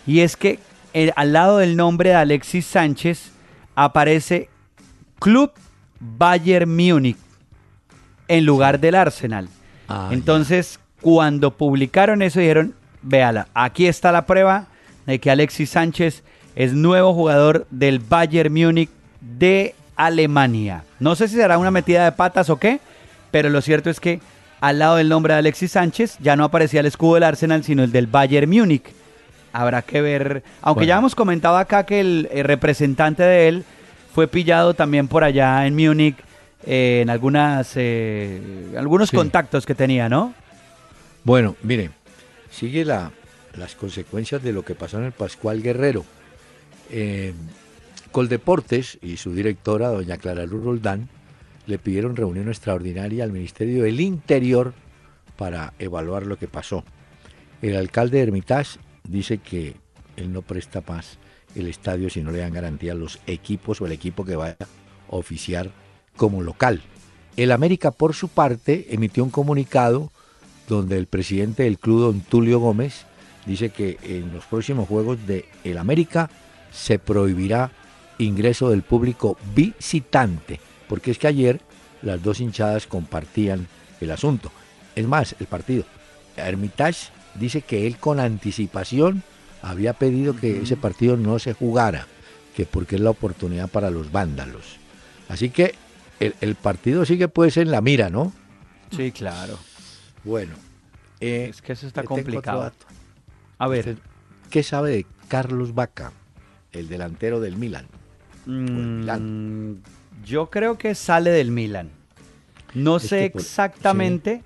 [0.06, 0.60] y es que
[0.94, 3.32] eh, al lado del nombre de Alexis Sánchez
[3.74, 4.50] aparece
[5.18, 5.52] Club
[6.00, 7.18] Bayern Múnich
[8.28, 9.50] en lugar del Arsenal.
[9.90, 14.68] Ah, Entonces, cuando publicaron eso, dijeron, véala, aquí está la prueba
[15.06, 16.24] de que Alexis Sánchez
[16.56, 18.90] es nuevo jugador del Bayern Múnich
[19.22, 20.84] de Alemania.
[21.00, 22.80] No sé si será una metida de patas o qué,
[23.32, 24.20] pero lo cierto es que
[24.60, 27.84] al lado del nombre de Alexis Sánchez ya no aparecía el escudo del Arsenal, sino
[27.84, 28.84] el del Bayern Múnich.
[29.54, 30.88] Habrá que ver, aunque Bueno.
[30.90, 33.64] ya hemos comentado acá que el, eh, representante de él
[34.14, 36.16] fue pillado también por allá en Múnich
[36.66, 38.40] eh, en algunas eh,
[38.78, 39.16] algunos Sí.
[39.18, 40.34] contactos que tenía, ¿no?
[41.24, 41.90] Bueno, mire,
[42.50, 43.12] sigue la,
[43.56, 46.06] las consecuencias de lo que pasó en el Pascual Guerrero.
[46.90, 47.34] Eh,
[48.12, 51.10] Coldeportes y su directora, doña Clara Luz Roldán,
[51.66, 54.74] le pidieron reunión extraordinaria al Ministerio del Interior
[55.38, 56.84] para evaluar lo que pasó.
[57.62, 59.76] El alcalde de Hermitage dice que
[60.18, 61.18] él no presta más
[61.56, 64.58] el estadio si no le dan garantía a los equipos o el equipo que vaya
[64.60, 65.72] a oficiar
[66.16, 66.82] como local.
[67.38, 70.12] El América, por su parte, emitió un comunicado
[70.68, 73.06] donde el presidente del club, don Tulio Gómez,
[73.46, 76.30] dice que en los próximos juegos de el América
[76.72, 77.72] se prohibirá
[78.18, 81.60] ingreso del público visitante, porque es que ayer
[82.02, 83.68] las dos hinchadas compartían
[84.00, 84.52] el asunto.
[84.96, 85.86] Es más, el partido.
[86.36, 89.24] Hermitage dice que él con anticipación
[89.62, 92.08] había pedido que ese partido no se jugara,
[92.56, 94.78] que porque es la oportunidad para los vándalos.
[95.30, 95.76] Así que
[96.20, 98.34] el, el partido sigue pues en la mira, ¿no?
[98.96, 99.58] Sí, claro.
[100.24, 100.54] Bueno,
[101.22, 102.72] eh, Es que eso está complicado.
[103.62, 103.96] A ver,
[104.50, 106.12] ¿Qué sabe de Carlos Vaca,
[106.72, 107.86] el delantero del Milan?
[108.48, 109.76] mm,
[110.26, 111.92] yo creo que sale del Milan.
[112.74, 114.42] No Es sé por- exactamente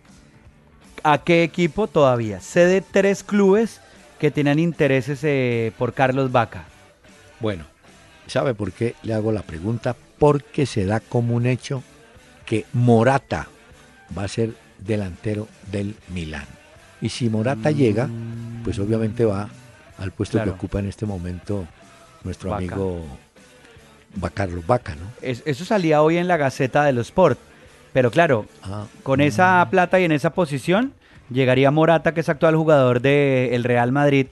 [1.04, 2.42] a qué equipo todavía.
[2.42, 3.80] Sé de tres clubes
[4.20, 6.66] que tenían intereses eh, por Carlos Vaca.
[7.40, 7.64] Bueno,
[8.28, 9.96] ¿sabe por qué le hago la pregunta?
[10.20, 11.84] Porque se da como un hecho
[12.46, 13.48] que Morata
[14.18, 16.46] va a ser delantero del Milán.
[17.02, 18.10] Y si Morata llega,
[18.64, 19.50] pues obviamente va
[19.98, 21.68] al puesto que ocupa en este momento
[22.24, 23.06] nuestro amigo
[24.34, 25.12] Carlos Vaca, ¿no?
[25.22, 27.38] eso salía hoy en la Gaceta de los Sport.
[27.94, 28.86] Pero claro, ah.
[29.04, 30.94] con esa plata y en esa posición
[31.30, 34.28] llegaría Morata, que es actual jugador del Real Madrid.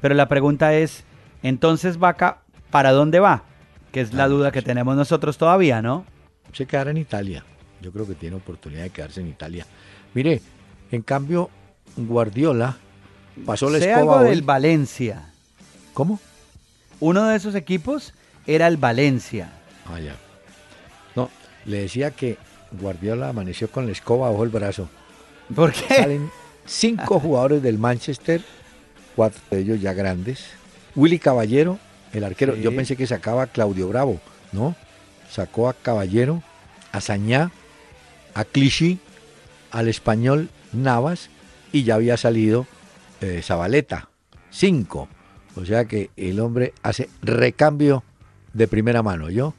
[0.00, 1.04] Pero la pregunta es,
[1.42, 2.38] entonces Vaca,
[2.70, 3.44] ¿para dónde va?
[3.92, 6.04] Que es la duda que tenemos nosotros todavía, ¿no?
[6.52, 7.44] Se quedará en Italia.
[7.80, 9.66] Yo creo que tiene oportunidad de quedarse en Italia.
[10.14, 10.40] Mire,
[10.90, 11.50] en cambio,
[11.96, 12.76] Guardiola
[13.46, 15.30] pasó la escoba algo del Valencia.
[15.92, 16.20] ¿Cómo?
[17.00, 18.14] Uno de esos equipos
[18.46, 19.52] era el Valencia.
[19.86, 20.16] Ah, ya.
[21.14, 21.30] No,
[21.64, 22.38] le decía que
[22.72, 24.88] Guardiola amaneció con la escoba bajo el brazo.
[25.54, 25.94] ¿Por qué?
[25.94, 26.30] Salen
[26.66, 28.42] cinco jugadores del Manchester,
[29.14, 30.46] cuatro de ellos ya grandes.
[30.96, 31.78] Willy Caballero,
[32.12, 32.56] el arquero.
[32.56, 34.20] Yo pensé que sacaba a Claudio Bravo,
[34.52, 34.76] ¿no?
[35.30, 36.42] Sacó a Caballero,
[36.92, 37.50] a Sañá,
[38.34, 39.00] a Clichy,
[39.72, 41.28] al español Navas
[41.74, 42.68] y ya había salido
[43.20, 44.08] eh, Zabaleta.
[44.48, 45.08] Cinco.
[45.56, 48.04] O sea que el hombre hace recambio
[48.52, 49.54] de primera mano, ¿yo?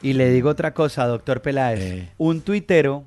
[0.00, 1.80] Y le digo otra cosa, doctor Peláez.
[1.80, 2.08] Eh.
[2.16, 3.02] Un tuitero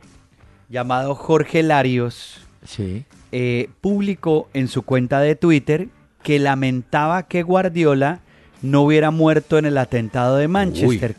[0.67, 3.05] llamado Jorge Larios sí.
[3.31, 5.87] Eh, publicó en su cuenta de Twitter
[6.21, 8.19] que lamentaba que Guardiola
[8.61, 11.15] no hubiera muerto en el atentado de Manchester,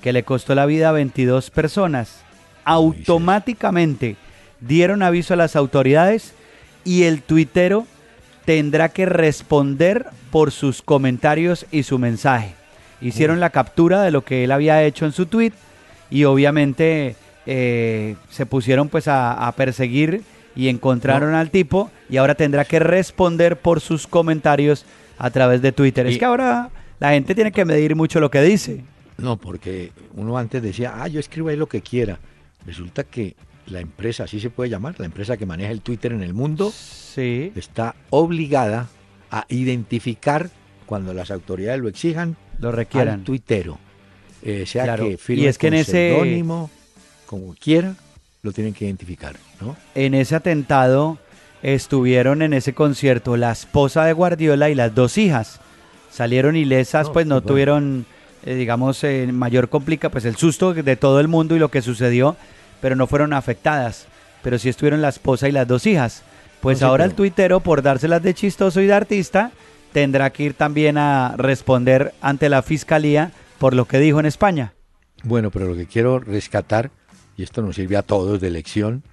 [0.00, 2.24] que le costó la vida a 22 personas.
[2.64, 4.16] Automáticamente
[4.60, 6.34] dieron aviso a las autoridades
[6.84, 7.86] y el tuitero
[8.44, 12.54] tendrá que responder por sus comentarios y su mensaje
[13.02, 15.52] hicieron la captura de lo que él había hecho en su tweet
[16.10, 17.16] y obviamente
[17.46, 20.22] eh, se pusieron pues a, perseguir
[20.54, 24.84] y encontraron al tipo y ahora tendrá que responder por sus comentarios
[25.18, 26.06] a través de Twitter.
[26.06, 28.84] es que ahora la gente tiene que medir mucho lo que dice.
[29.18, 32.18] No, porque uno antes decía, ah, yo escribo ahí lo que quiera.
[32.66, 33.34] Resulta que
[33.66, 36.72] la empresa, así se puede llamar, la empresa que maneja el Twitter en el mundo,
[36.72, 37.52] sí.
[37.54, 38.88] está obligada
[39.30, 40.50] a identificar
[40.86, 43.20] cuando las autoridades lo exijan lo requieran.
[43.20, 43.78] Al tuitero.
[44.42, 46.42] Eh, sea que firme y es que en ese
[47.26, 47.94] como quiera,
[48.42, 49.76] lo tienen que identificar, ¿no?
[49.94, 51.18] En ese atentado
[51.62, 55.60] estuvieron en ese concierto la esposa de Guardiola y las dos hijas.
[56.10, 58.04] Salieron ilesas, pues no tuvieron,
[58.44, 61.80] eh, digamos, eh, mayor complica, pues el susto de todo el mundo y lo que
[61.80, 62.36] sucedió,
[62.82, 64.06] pero no fueron afectadas.
[64.42, 66.22] Pero sí estuvieron la esposa y las dos hijas.
[66.60, 69.52] Pues ahora el tuitero, por dárselas de chistoso y de artista,
[69.92, 74.74] tendrá que ir también a responder ante la fiscalía por lo que dijo en España.
[75.22, 76.90] Bueno, pero lo que quiero rescatar,
[77.36, 79.04] y esto nos sirve a todos de lección,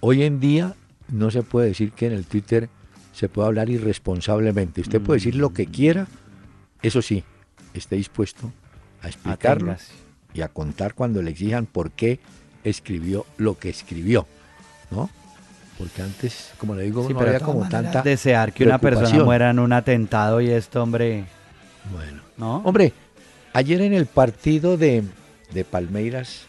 [0.00, 0.74] hoy en día
[1.08, 2.68] no se puede decir que en el Twitter
[3.12, 4.80] se puede hablar irresponsablemente.
[4.80, 6.08] Usted puede decir lo que quiera,
[6.82, 7.22] eso sí,
[7.74, 8.52] esté dispuesto
[9.02, 9.76] a explicarlo
[10.34, 12.20] y a contar cuando le exijan por qué
[12.64, 14.26] escribió lo que escribió,
[14.90, 15.10] ¿no?
[15.82, 19.58] porque antes, como le digo, no había como tanta desear que una persona muera en
[19.58, 21.24] un atentado y esto, hombre.
[21.92, 22.58] Bueno, ¿no?
[22.58, 22.92] Hombre,
[23.52, 25.02] ayer en el partido de,
[25.70, 26.42] Palmeiras,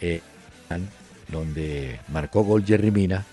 [0.00, 0.22] eh,
[1.28, 3.26] donde marcó gol Jerry Mina,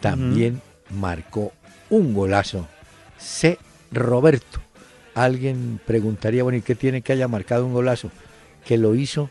[0.00, 1.52] también marcó
[1.90, 2.68] un golazo.
[3.18, 3.58] C.
[3.90, 4.60] Roberto.
[5.14, 8.10] Alguien preguntaría, bueno, ¿y qué tiene que haya marcado un golazo?
[8.64, 9.30] Que lo hizo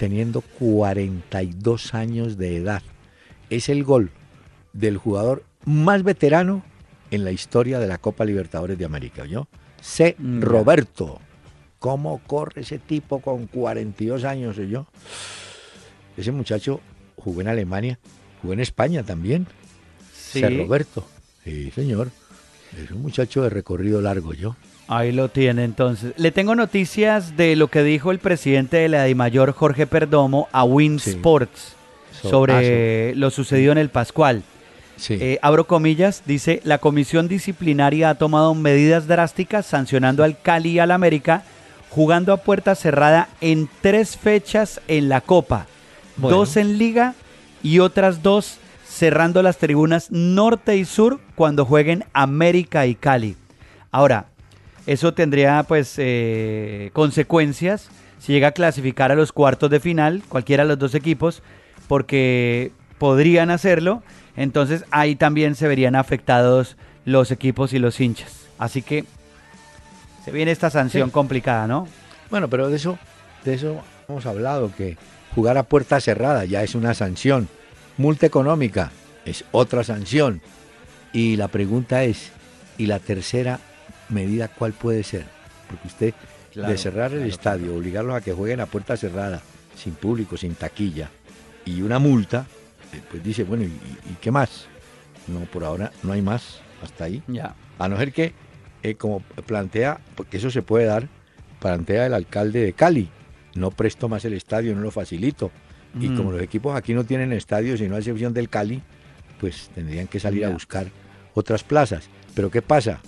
[0.00, 2.82] teniendo 42 años de edad.
[3.50, 4.10] Es el gol
[4.72, 6.64] del jugador más veterano
[7.10, 9.46] en la historia de la Copa Libertadores de América, ¿yo?
[9.82, 10.16] C.
[10.16, 11.20] Mm, Roberto.
[11.78, 14.86] ¿Cómo corre ese tipo con 42 años, yo?
[16.16, 16.80] Ese muchacho
[17.16, 17.98] jugó en Alemania,
[18.40, 19.46] jugó en España también.
[20.14, 20.48] C.
[20.48, 21.06] Roberto.
[21.44, 22.10] Sí, señor.
[22.82, 24.56] Es un muchacho de recorrido largo, yo.
[24.90, 26.14] Ahí lo tiene entonces.
[26.16, 30.64] Le tengo noticias de lo que dijo el presidente de la Mayor, Jorge Perdomo, a
[30.64, 31.76] Win Sports
[32.20, 34.42] sobre ah, lo sucedido en el Pascual.
[35.08, 40.78] Eh, abro comillas, dice, la comisión disciplinaria ha tomado medidas drásticas sancionando al Cali y
[40.80, 41.44] al América
[41.88, 45.66] jugando a puerta cerrada en tres fechas en la Copa,
[46.16, 47.14] dos en Liga
[47.62, 53.36] y otras dos cerrando las tribunas norte y sur cuando jueguen América y Cali.
[53.92, 54.26] Ahora,
[54.92, 60.64] eso tendría pues eh, consecuencias si llega a clasificar a los cuartos de final, cualquiera
[60.64, 61.42] de los dos equipos,
[61.88, 64.02] porque podrían hacerlo
[64.36, 68.46] entonces ahí también se verían afectados los equipos y los hinchas.
[68.58, 69.04] Así que
[70.24, 71.88] se viene esta sanción complicada, ¿no?
[72.30, 72.98] Bueno, pero de eso,
[73.44, 74.96] de eso hemos hablado, que
[75.34, 77.48] jugar a puerta cerrada ya es una sanción.
[77.96, 78.92] Multa económica
[79.24, 80.40] es otra sanción.
[81.12, 82.30] Y la pregunta es,
[82.78, 83.60] ¿y la tercera
[84.10, 85.24] medida cuál puede ser?
[85.68, 86.14] Porque usted,
[86.54, 89.40] de cerrar el estadio, obligarlos a que jueguen a puerta cerrada,
[89.76, 91.10] sin público, sin taquilla,
[91.64, 92.46] y una multa,
[93.10, 93.70] pues dice, bueno, ¿y,
[94.20, 94.66] qué más?
[95.28, 96.60] No, por ahora no hay más.
[96.82, 97.22] hasta ahí.
[97.28, 97.54] Ya.
[97.78, 98.32] A no ser que,
[98.82, 101.08] eh, como plantea, porque eso se puede dar,
[101.60, 103.10] plantea el alcalde de Cali,
[103.54, 105.50] no presto más el estadio, no lo facilito.
[106.00, 106.16] Y Mm.
[106.16, 108.80] como los equipos aquí no tienen estadio, sino a excepción del Cali,
[109.38, 110.86] pues tendrían que salir a buscar
[111.34, 112.08] otras plazas.
[112.34, 113.00] Pero ¿qué pasa?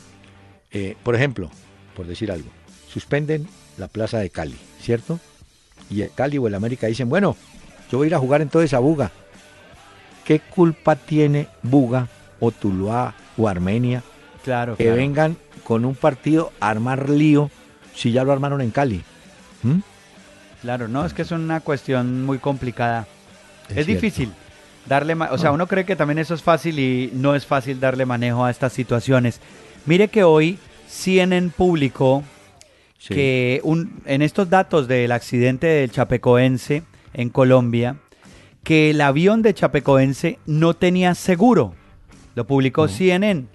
[0.72, 1.50] Eh, por ejemplo,
[1.96, 2.48] por decir algo,
[2.88, 3.46] suspenden
[3.78, 5.18] la plaza de Cali, ¿cierto?
[5.90, 7.37] Y el Cali o el América dicen, bueno,
[7.90, 9.11] yo voy a ir a jugar entonces a Buga.
[10.24, 12.08] ¿Qué culpa tiene Buga
[12.40, 14.02] o Tuluá o Armenia
[14.44, 14.96] Claro, que claro.
[14.98, 17.50] vengan con un partido a armar lío
[17.94, 19.02] si ya lo armaron en Cali?
[19.62, 19.80] ¿Mm?
[20.62, 23.06] Claro, no, es que es una cuestión muy complicada.
[23.68, 24.32] Es, Es difícil
[24.87, 25.54] darle, o sea, No.
[25.54, 28.72] uno cree que también eso es fácil y no es fácil darle manejo a estas
[28.72, 29.40] situaciones.
[29.87, 32.23] Mire que hoy CNN publicó
[32.99, 33.14] Sí.
[33.14, 37.97] que un, en estos datos del accidente del Chapecoense en Colombia,
[38.62, 41.75] que el avión de Chapecoense no tenía seguro.
[42.37, 43.47] Lo publicó CNN.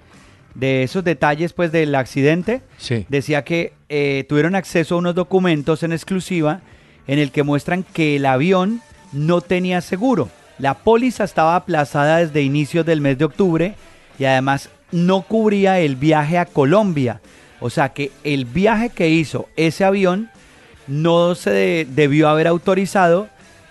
[0.54, 3.06] De esos detalles pues del accidente, Sí.
[3.08, 6.60] decía que eh, tuvieron acceso a unos documentos en exclusiva
[7.08, 8.82] en el que muestran que el avión
[9.14, 10.30] no tenía seguro.
[10.60, 13.76] La póliza estaba aplazada desde inicios del mes de octubre
[14.20, 17.22] y además no cubría el viaje a Colombia.
[17.60, 20.30] O sea que el viaje que hizo ese avión
[20.88, 23.28] no se de- debió haber autorizado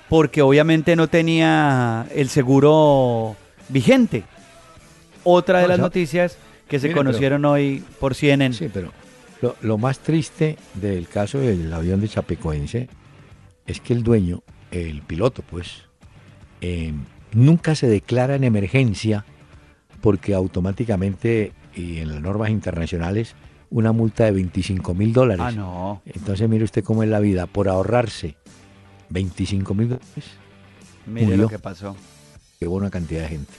[0.08, 3.36] porque obviamente no tenía el seguro
[3.68, 4.24] vigente.
[5.24, 8.54] Otra de No, las noticias que se Mire, pero- conocieron hoy por CNN.
[8.54, 8.92] Sí, pero
[9.40, 12.88] lo, lo más triste del caso del avión de Chapecoense
[13.66, 15.84] es que el dueño, el piloto, pues,
[16.60, 16.92] eh,
[17.32, 19.24] nunca se declara en emergencia
[20.06, 23.34] porque automáticamente, y en las normas internacionales,
[23.70, 25.44] una multa de 25 mil dólares.
[25.44, 26.00] Ah, no.
[26.06, 28.36] Entonces mire usted cómo es la vida, por ahorrarse
[29.08, 30.24] 25 mil dólares,
[31.06, 31.42] Mire Murió.
[31.42, 31.96] lo que pasó.
[32.60, 33.52] llevó una cantidad de gente.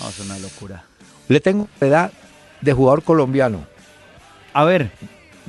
[0.00, 0.84] No, es una locura.
[1.28, 2.10] Le tengo edad
[2.62, 3.66] de jugador colombiano.
[4.54, 4.92] A ver,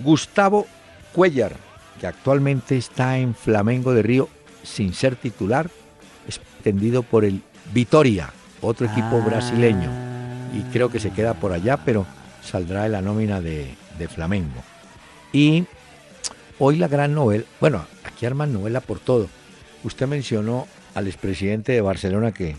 [0.04, 0.68] Gustavo
[1.14, 1.56] Cuellar,
[2.02, 4.28] que actualmente está en Flamengo de Río
[4.64, 5.70] sin ser titular,
[6.28, 7.42] es pretendido por el
[7.74, 9.26] Vitoria, otro equipo Ah.
[9.26, 10.12] brasileño.
[10.54, 12.06] Y creo que se queda por allá, pero
[12.44, 14.62] saldrá de la nómina de, de Flamengo.
[15.32, 15.66] Y
[16.60, 19.30] hoy la gran novela, bueno, aquí arman novela por todo.
[19.84, 22.56] Usted mencionó al expresidente de Barcelona que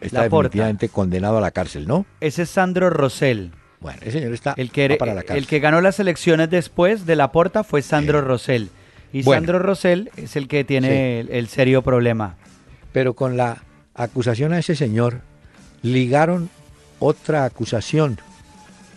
[0.00, 2.04] está definitivamente condenado a la cárcel, ¿no?
[2.20, 3.50] ese es Sandro Rosell.
[3.80, 5.36] Bueno, ese señor está El que, para la cárcel.
[5.38, 8.22] el que ganó las elecciones después de la porta fue Sandro Eh.
[8.22, 8.68] Rosell.
[9.12, 9.40] Y Bueno.
[9.40, 10.94] Sandro Rosell es el que tiene Sí.
[10.94, 12.36] el, el serio problema.
[12.92, 13.62] Pero con la
[13.94, 15.20] acusación a ese señor,
[15.82, 16.48] ligaron
[16.98, 18.18] otra acusación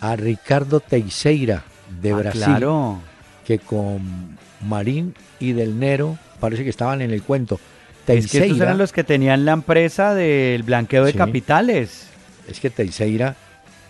[0.00, 1.64] a Ricardo Teixeira
[2.00, 3.00] de Ah, Brasil, Claro.
[3.46, 7.58] que con Marín y Del Nero parece que estaban en el cuento.
[8.06, 11.18] Es que estos eran los que tenían la empresa del blanqueo de Sí.
[11.18, 12.06] capitales.
[12.48, 13.36] es que Teixeira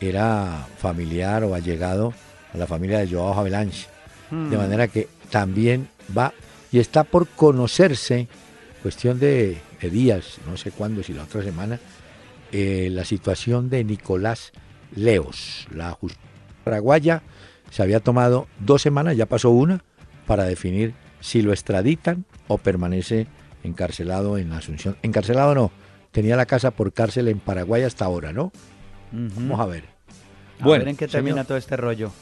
[0.00, 2.12] era familiar o allegado
[2.52, 3.86] a la familia de Joao Havelange,
[4.30, 4.50] Hmm.
[4.50, 6.32] de manera que también va
[6.72, 8.26] y está por conocerse,
[8.82, 11.78] cuestión de, de días, no sé cuándo, si la otra semana,
[12.52, 14.52] eh, la situación de Nicolás
[14.94, 15.66] Leos.
[15.72, 16.22] La justicia
[16.64, 17.22] paraguaya
[17.70, 19.82] se había tomado dos semanas, ya pasó una,
[20.26, 23.26] para definir si lo extraditan o permanece
[23.64, 24.96] encarcelado en Asunción.
[25.02, 25.70] Encarcelado no,
[26.12, 28.52] tenía la casa por cárcel en Paraguay hasta ahora, ¿no?
[29.12, 29.84] Vamos a ver.
[30.60, 31.24] A Bueno, ver en qué señor.
[31.24, 32.12] termina todo este rollo.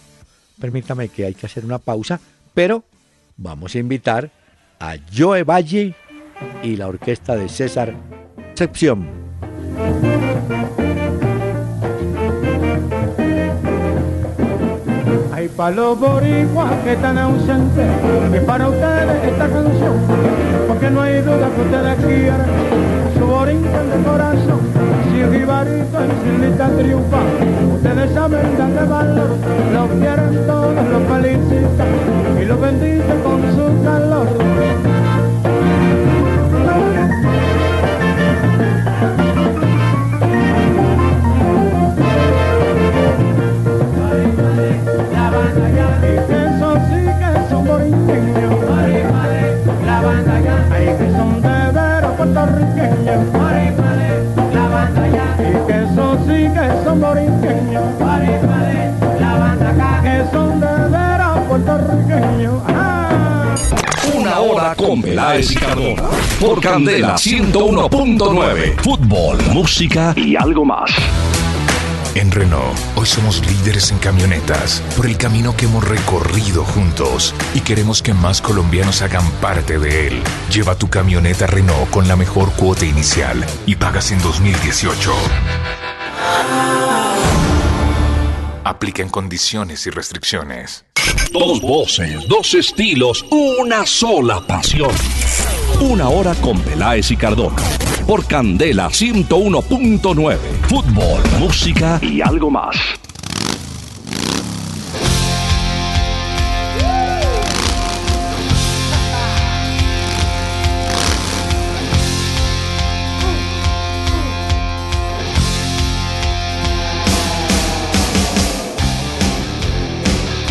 [0.61, 2.21] Permítame que hay que hacer una pausa,
[2.55, 2.85] pero
[3.37, 4.31] vamos a invitar
[4.79, 5.95] a Joe Valle
[6.63, 7.95] y la orquesta de César
[8.53, 9.26] Excepción.
[15.57, 17.87] Para los boricuas que están ausentes,
[18.35, 19.95] y para ustedes esta canción,
[20.69, 22.47] porque no hay duda que ustedes quieren
[23.19, 24.61] su borinquen de corazón.
[25.11, 27.21] Si un jibarito en Silita triunfa,
[27.75, 29.31] ustedes saben darle valor,
[29.73, 31.89] los quieren todos, los felicitan
[32.41, 34.96] y los bendicen con su calor.
[64.75, 65.57] Con Peláez y.
[66.41, 68.79] Por Candela 101.9.
[68.83, 70.91] Fútbol, música y algo más.
[72.15, 77.61] En Renault, hoy somos líderes en camionetas por el camino que hemos recorrido juntos y
[77.61, 80.23] queremos que más colombianos hagan parte de él.
[80.51, 85.13] Lleva tu camioneta Renault con la mejor cuota inicial y pagas en 2018.
[88.67, 90.85] Aplican condiciones y restricciones.
[91.33, 94.91] Dos voces, dos estilos, una sola pasión.
[95.81, 97.63] Una hora con Peláez y Cardona.
[98.09, 100.37] Por Candela 101.9.
[100.69, 102.75] Fútbol, música y algo más.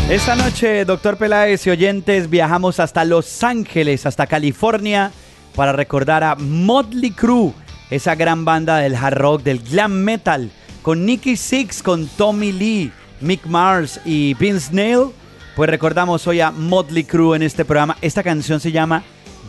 [0.09, 5.11] Esta noche, doctor Peláez y oyentes, viajamos hasta Los Ángeles, hasta California,
[5.55, 7.53] para recordar a Motley Crue,
[7.89, 10.51] esa gran banda del hard rock, del glam metal,
[10.83, 15.07] con Nicky Six, con Tommy Lee, Mick Mars y Vince Neil.
[15.55, 17.97] Pues recordamos hoy a Motley Crue en este programa.
[17.99, 19.03] Esta canción se llama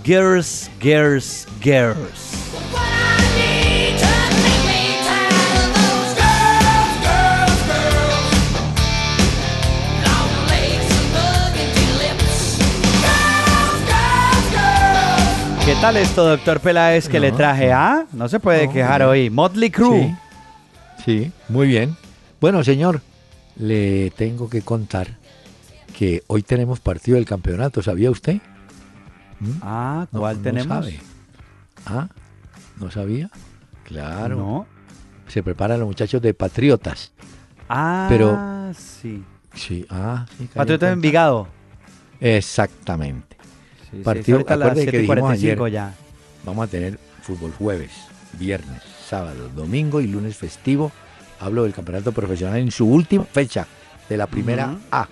[0.04, 2.45] Girls, Girls, Girls.
[15.76, 17.70] ¿Qué tal esto, doctor Peláez, que le traje?
[17.72, 19.30] Ah, no se puede quejar hoy.
[19.30, 20.16] Motley Crue.
[21.04, 21.96] Sí, sí, muy bien.
[22.40, 23.02] Bueno, señor,
[23.56, 25.08] le tengo que contar
[25.96, 28.38] que hoy tenemos partido del campeonato, ¿sabía usted?
[29.38, 29.50] ¿Mm?
[29.62, 30.66] Ah, ¿cuál tenemos?
[30.66, 30.98] sabe.
[31.84, 32.08] Ah,
[32.80, 33.30] ¿no sabía?
[33.84, 34.36] Claro.
[34.36, 34.66] No.
[35.28, 37.12] Se preparan los muchachos de Patriotas.
[37.68, 38.36] Ah, Pero-
[38.76, 39.22] sí.
[39.54, 40.46] Sí, ah, sí.
[40.46, 40.92] cayó Patriota de.
[40.92, 41.48] Envigado.
[42.20, 43.35] Exactamente.
[43.90, 45.72] Sí, sí, Partido- a las que dijimos 7:45 ayer.
[45.72, 45.94] ya.
[46.44, 47.90] Vamos a tener fútbol jueves,
[48.38, 50.92] viernes, sábado, domingo y lunes festivo.
[51.40, 53.66] Hablo del campeonato profesional en su última fecha
[54.08, 54.76] de la primera.
[54.90, 55.08] A.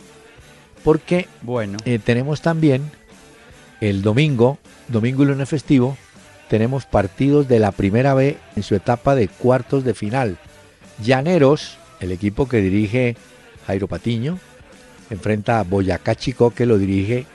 [0.83, 1.79] Porque Bueno.
[1.85, 2.91] eh, tenemos también
[3.81, 4.59] el domingo,
[4.89, 5.97] domingo y lunes festivo,
[6.49, 10.37] tenemos partidos de la primera B en su etapa de cuartos de final.
[11.03, 13.17] Llaneros, el equipo que dirige
[13.67, 14.39] Jairo Patiño,
[15.11, 17.27] enfrenta a Boyacá Chico, que lo dirige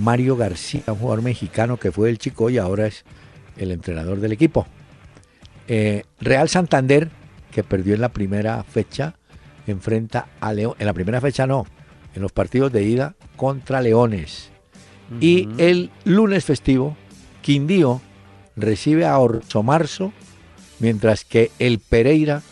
[0.00, 3.04] Mario García, un jugador mexicano que fue del Chico y ahora es
[3.56, 4.66] el entrenador del equipo.
[5.68, 7.10] Eh, Real Santander,
[7.52, 9.14] que perdió en la primera fecha,
[9.66, 10.74] enfrenta a León.
[10.78, 11.66] En la primera fecha no,
[12.14, 14.50] en los partidos de ida contra Leones.
[15.20, 16.96] Y el lunes festivo,
[17.42, 18.00] Quindío
[18.54, 20.12] recibe a Orso Marzo,
[20.78, 22.42] mientras que el Pereira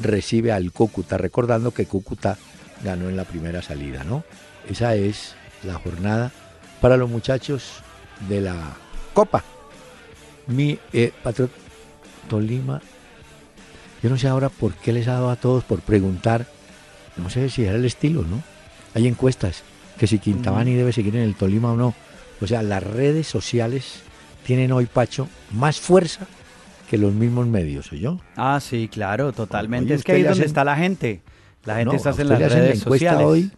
[0.00, 2.36] recibe al Cúcuta, recordando que Cúcuta
[2.82, 4.24] ganó en la primera salida, ¿no?
[4.68, 6.32] Esa es la jornada
[6.80, 7.82] para los muchachos
[8.28, 8.54] de la
[9.14, 9.42] Copa.
[10.46, 11.50] Mi eh, patrón
[12.28, 12.80] Tolima,
[14.02, 16.46] yo no sé ahora por qué les ha dado a todos por preguntar,
[17.16, 18.42] no sé si era el estilo, ¿no?
[18.94, 19.62] Hay encuestas
[19.98, 21.94] que si Quintabani debe seguir en el Tolima o no.
[22.40, 24.00] O sea, las redes sociales
[24.46, 26.26] tienen hoy, Pacho, más fuerza
[26.88, 28.18] que los mismos medios, ¿o yo?
[28.36, 29.86] Ah, sí, claro, totalmente.
[29.92, 31.20] Oye, es que ahí es donde hacen- está la gente.
[31.64, 33.26] La gente No, está en las la redes encuesta sociales.
[33.26, 33.50] hoy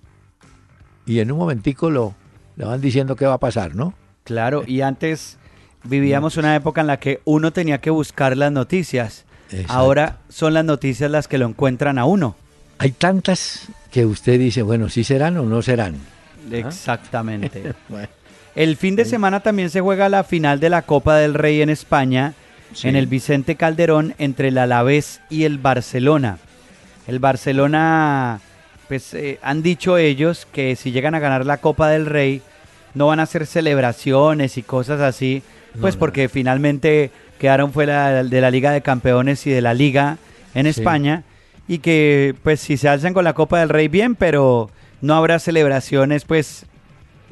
[1.07, 2.14] y en un momentico lo
[2.61, 3.95] le van diciendo qué va a pasar, ¿no?
[4.25, 5.39] Claro, y antes
[5.83, 9.25] vivíamos una época en la que uno tenía que buscar las noticias.
[9.51, 9.73] Exacto.
[9.73, 12.37] Ahora son las noticias las que lo encuentran a uno.
[12.77, 15.97] Hay tantas que usted dice, bueno, si serán o no serán.
[16.53, 17.73] Exactamente.
[17.89, 18.09] Bueno,
[18.55, 21.71] El fin de semana también se juega la final de la Copa del Rey en
[21.71, 22.35] España,
[22.75, 22.89] Sí.
[22.89, 26.37] en el Vicente Calderón, entre el Alavés y el Barcelona.
[27.09, 28.41] El Barcelona,
[28.87, 32.43] pues eh, han dicho ellos que si llegan a ganar la Copa del Rey,
[32.95, 35.43] no van a hacer celebraciones y cosas así,
[35.80, 40.18] pues no, porque finalmente quedaron fuera de la Liga de Campeones y de la Liga
[40.55, 40.80] en Sí.
[40.80, 41.22] España,
[41.68, 44.70] y que pues si se alzan con la Copa del Rey, bien, pero
[45.01, 46.66] no habrá celebraciones, pues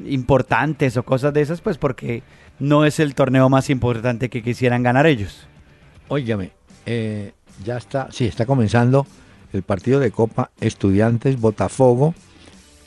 [0.05, 2.23] importantes o cosas de esas, pues porque
[2.59, 5.45] no es el torneo más importante que quisieran ganar ellos.
[6.07, 6.51] Óigame,
[6.85, 7.33] eh,
[7.63, 9.05] ya está, sí, está comenzando
[9.53, 12.13] el partido de Copa Estudiantes Botafogo,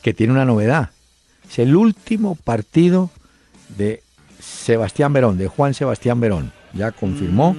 [0.02, 0.90] que tiene una novedad.
[1.52, 3.10] Es el último partido
[3.76, 4.02] de
[4.40, 6.50] Sebastián Verón, de Juan Sebastián Verón.
[6.72, 7.54] Ya confirmó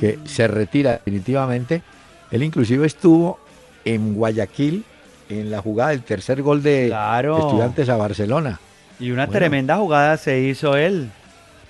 [0.00, 1.82] que se retira definitivamente.
[2.30, 3.38] Él inclusive estuvo
[3.84, 4.82] en Guayaquil
[5.28, 7.38] en la jugada del tercer gol de Claro.
[7.38, 8.58] Estudiantes a Barcelona.
[8.98, 9.38] Y una Bueno.
[9.38, 11.10] tremenda jugada se hizo él.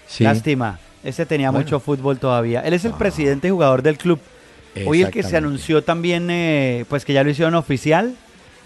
[0.07, 0.79] Sí, Lástima.
[1.03, 1.65] Ese tenía Bueno.
[1.65, 2.61] mucho fútbol todavía.
[2.61, 2.99] Él es el Ah.
[2.99, 4.21] presidente y jugador del club.
[4.87, 8.15] Hoy el que se anunció también, eh, pues que ya lo hicieron oficial,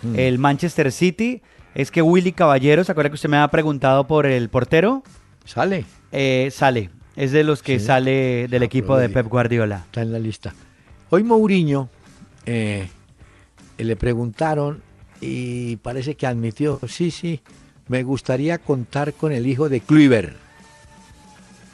[0.02, 0.18] Mm.
[0.18, 1.40] el Manchester City,
[1.74, 5.02] es que Willy Caballero, ¿se acuerda que usted me había preguntado por el portero?
[5.44, 6.90] Sale, Eh, sale.
[7.16, 7.86] Es de los que Sí.
[7.86, 9.82] sale del Ah, equipo de Pep Guardiola.
[9.86, 10.54] está en la lista.
[11.10, 11.88] Hoy Mourinho
[12.46, 12.88] eh,
[13.78, 14.82] le preguntaron
[15.20, 17.40] y parece que admitió, sí, sí,
[17.88, 20.36] me gustaría contar con el hijo de Kluivert.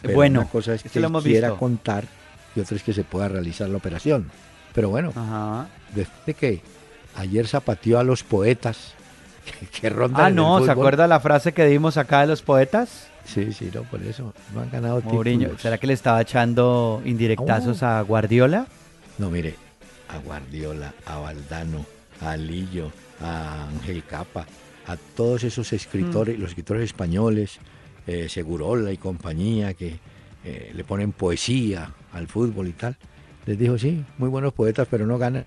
[0.03, 1.59] Pero bueno, una cosa es que lo hemos quiera visto.
[1.59, 2.05] contar
[2.55, 4.31] y otra es que se pueda realizar la operación.
[4.75, 5.69] Pero bueno, Ajá.
[5.95, 6.61] después de que
[7.17, 8.95] ayer zapateó a los poetas
[9.81, 10.27] que, rondan.
[10.27, 13.09] Ah, no, ¿se acuerda la frase que dimos acá de los poetas?
[13.25, 17.83] Sí, sí, no, por eso no han ganado Mourinho, ¿será que le estaba echando indirectazos
[17.83, 18.67] a Guardiola?
[19.19, 19.55] No, mire,
[20.09, 21.85] a Guardiola, a Valdano,
[22.23, 22.91] a Lillo,
[23.21, 24.47] a Ángel Capa,
[24.87, 26.41] a todos esos escritores, mm.
[26.41, 27.59] los escritores españoles,
[28.07, 29.99] eh, Segurola y compañía, que
[30.45, 32.97] eh, le ponen poesía al fútbol y tal.
[33.45, 35.45] Les dijo, sí, muy buenos poetas, pero no ganan.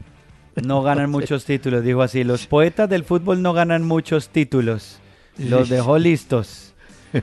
[0.55, 2.23] No ganan muchos títulos, dijo así.
[2.23, 4.99] Los poetas del fútbol no ganan muchos títulos.
[5.37, 6.73] Los dejó listos.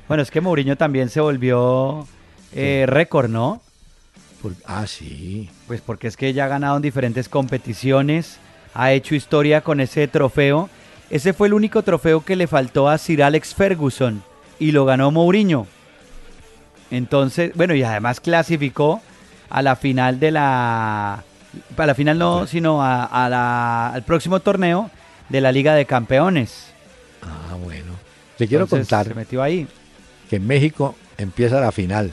[0.06, 2.06] Bueno, es que Mourinho también se volvió
[2.52, 3.62] eh, récord, ¿no?
[4.66, 5.50] ah, sí.
[5.66, 8.38] Pues porque es que ya ha ganado en diferentes competiciones,
[8.74, 10.68] ha hecho historia con ese trofeo.
[11.10, 14.22] Ese fue el único trofeo que le faltó a Sir Alex Ferguson
[14.58, 15.66] y lo ganó Mourinho.
[16.90, 19.00] Entonces, bueno, y además clasificó
[19.50, 21.24] a la final de la.
[21.76, 24.90] A la final no, sino a, la, al próximo torneo
[25.28, 26.72] de la Liga de Campeones.
[27.22, 27.92] Ah, bueno.
[28.38, 29.06] Le quiero contar.
[29.06, 29.66] Se metió ahí
[30.28, 32.12] que en México empieza la final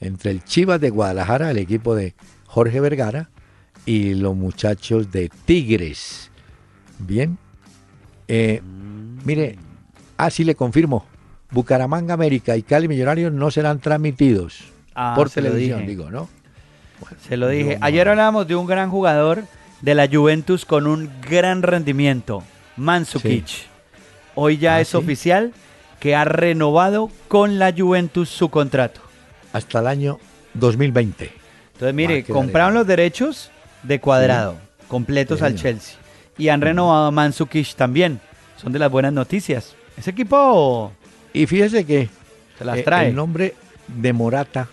[0.00, 2.14] entre el Chivas de Guadalajara, el equipo de
[2.46, 3.28] Jorge Vergara,
[3.84, 6.30] y los muchachos de Tigres.
[6.98, 7.38] Bien.
[8.28, 8.60] Eh,
[9.24, 9.58] mire,
[10.16, 11.06] así le confirmo.
[11.50, 16.28] Bucaramanga América y Cali Millonarios no serán transmitidos ah, por televisión, digo, ¿no?
[17.28, 17.78] Se lo dije.
[17.80, 19.44] Ayer hablábamos de un gran jugador
[19.80, 22.42] de la Juventus con un gran rendimiento,
[22.76, 23.68] Mansukic.
[24.34, 25.52] Hoy ya ¿Ah, es oficial
[26.00, 29.00] que ha renovado con la Juventus su contrato.
[29.52, 30.18] Hasta el año
[30.54, 31.32] 2020.
[31.72, 33.50] Entonces, mire, compraron los derechos
[33.82, 34.56] de cuadrado,
[34.88, 35.96] completos al Chelsea.
[36.38, 38.20] Y han renovado a Mansukic también.
[38.56, 39.74] Son de las buenas noticias.
[39.96, 40.92] Ese equipo.
[41.32, 42.10] Y fíjese que
[42.58, 43.08] se las trae.
[43.08, 43.54] el nombre
[43.88, 44.68] de Morata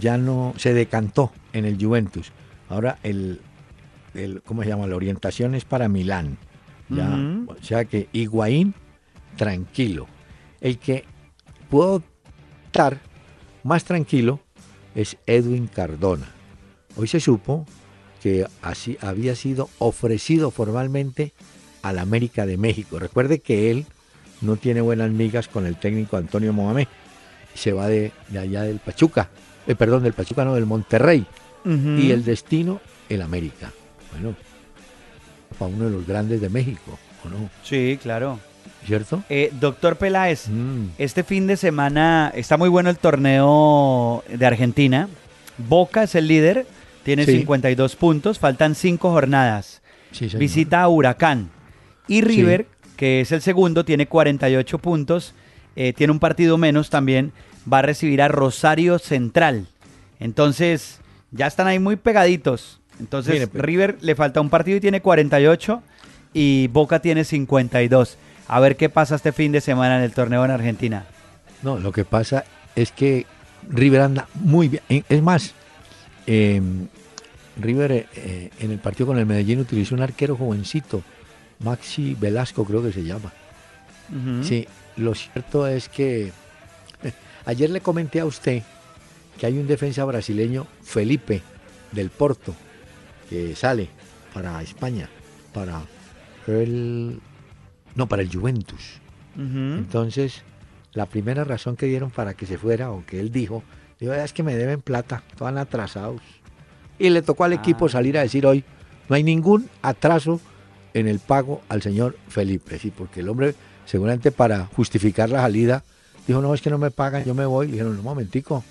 [0.00, 2.32] ya no se decantó en el Juventus.
[2.68, 3.40] Ahora el,
[4.14, 4.86] el ¿cómo se llama?
[4.86, 6.38] La orientación es para Milán.
[6.88, 7.16] Ya,
[7.48, 8.74] O sea que Higuaín
[9.36, 10.06] tranquilo.
[10.60, 11.04] El que
[11.68, 12.02] puedo
[12.66, 13.00] estar
[13.64, 14.40] más tranquilo
[14.94, 16.26] es Edwin Cardona.
[16.96, 17.66] Hoy se supo
[18.22, 21.32] que así había sido ofrecido formalmente
[21.82, 22.98] al América de México.
[22.98, 23.86] Recuerde que él
[24.40, 26.88] no tiene buenas migas con el técnico Antonio Mohamed.
[27.56, 29.28] Se va de, allá del Pachuca,
[29.66, 31.26] eh, perdón, del Pachuca, no, del Monterrey.
[31.64, 33.72] Y el destino, el América.
[34.12, 34.36] Bueno,
[35.58, 37.50] para uno de los grandes de México, ¿o no?
[37.64, 38.38] Sí, claro.
[38.86, 39.24] ¿Cierto?
[39.28, 40.90] Eh, doctor Peláez, mm.
[40.98, 45.08] este fin de semana está muy bueno el torneo de Argentina.
[45.58, 46.66] Boca es el líder,
[47.02, 49.82] tiene 52 puntos, faltan 5 jornadas.
[50.38, 51.50] Visita a Huracán.
[52.08, 55.34] Y River, que es el segundo, tiene 48 puntos,
[55.76, 57.32] eh, tiene un partido menos también,
[57.70, 59.66] va a recibir a Rosario Central.
[60.18, 61.00] Entonces,
[61.30, 62.80] ya están ahí muy pegaditos.
[62.98, 63.62] Entonces, pues.
[63.62, 65.82] River le falta un partido y tiene 48
[66.32, 68.18] y Boca tiene 52
[68.48, 71.04] a ver qué pasa este fin de semana en el torneo en Argentina.
[71.62, 73.26] No, lo que pasa es que
[73.68, 75.04] River anda muy bien.
[75.08, 75.54] Es más,
[76.26, 76.86] em,
[77.60, 81.02] River eh, en el partido con el Medellín utilizó un arquero jovencito,
[81.60, 83.32] Maxi Velasco creo que se llama.
[84.42, 86.32] Sí, lo cierto es que
[87.44, 88.62] ayer le comenté a usted
[89.38, 91.42] que hay un defensa brasileño, Felipe,
[91.92, 92.54] del Porto,
[93.28, 93.88] que sale
[94.32, 95.08] para España,
[95.52, 95.82] para
[96.46, 97.20] el
[97.94, 99.00] no, para el Juventus.
[99.36, 100.42] Entonces,
[100.92, 103.62] la primera razón que dieron para que se fuera, o que él dijo,
[104.00, 106.22] dijo, es que me deben plata, están atrasados.
[106.98, 107.88] Y le tocó al equipo ah.
[107.90, 108.64] salir a decir hoy,
[109.08, 110.40] no hay ningún atraso
[110.94, 113.54] en el pago al señor Felipe, sí, porque el hombre,
[113.86, 115.82] seguramente para justificar la salida,
[116.26, 117.66] dijo, no, es que no me pagan, yo me voy.
[117.66, 118.62] Le dijeron, un momentico,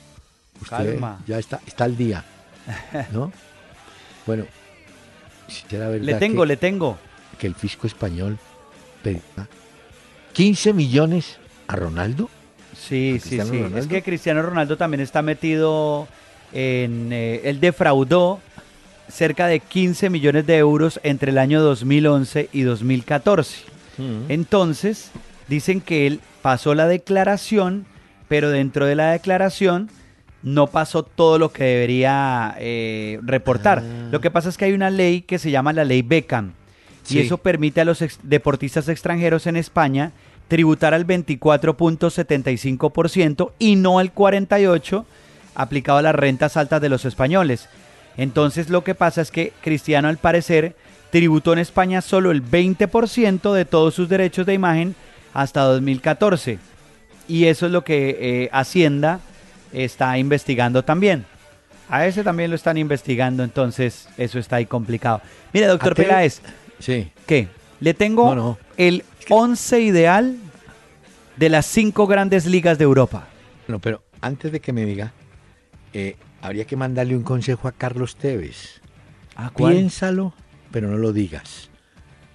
[0.61, 2.23] usted ya está, está al día,
[3.11, 3.31] ¿no?
[4.27, 4.45] bueno,
[6.01, 6.97] Le tengo, le tengo.
[7.39, 8.37] Que el fisco español
[10.33, 11.37] 15 millones
[11.67, 12.29] a Ronaldo.
[12.77, 13.65] Sí, sí, sí.
[13.75, 16.07] Es que Cristiano Ronaldo también está metido
[16.51, 17.11] en...
[17.13, 18.39] Eh, él defraudó
[19.09, 23.74] cerca de 15 millones de euros entre el año 2011 y 2014.
[23.97, 24.29] Mm.
[24.29, 25.11] Entonces,
[25.47, 27.85] dicen que él pasó la declaración,
[28.27, 29.89] pero dentro de la declaración
[30.43, 33.79] no pasó todo lo que debería eh, reportar.
[33.79, 34.07] Ah.
[34.11, 36.53] Lo que pasa es que hay una ley que se llama la ley Beckham
[37.09, 40.11] y eso permite a los deportistas extranjeros en España
[40.47, 45.05] tributar al 24.75% y no al 48%
[45.55, 47.69] aplicado a las rentas altas de los españoles.
[48.17, 50.75] Entonces lo que pasa es que Cristiano al parecer
[51.11, 54.95] tributó en España solo el 20% de todos sus derechos de imagen
[55.33, 56.59] hasta 2014.
[57.27, 59.19] Y eso es lo que eh, Hacienda
[59.73, 61.25] está investigando también.
[61.89, 65.21] A ese también lo están investigando, entonces eso está ahí complicado.
[65.53, 66.41] Mire, doctor Peláez,
[66.79, 67.09] Sí.
[67.25, 67.47] ¿Qué?
[67.79, 68.57] Le tengo No, no.
[68.77, 70.35] el 11 ideal
[71.37, 73.27] de las cinco grandes ligas de Europa.
[73.67, 75.13] Bueno, pero antes de que me diga,
[75.93, 78.81] eh, habría que mandarle un consejo a Carlos Tevez.
[79.55, 80.33] Piénsalo,
[80.71, 81.69] pero no lo digas.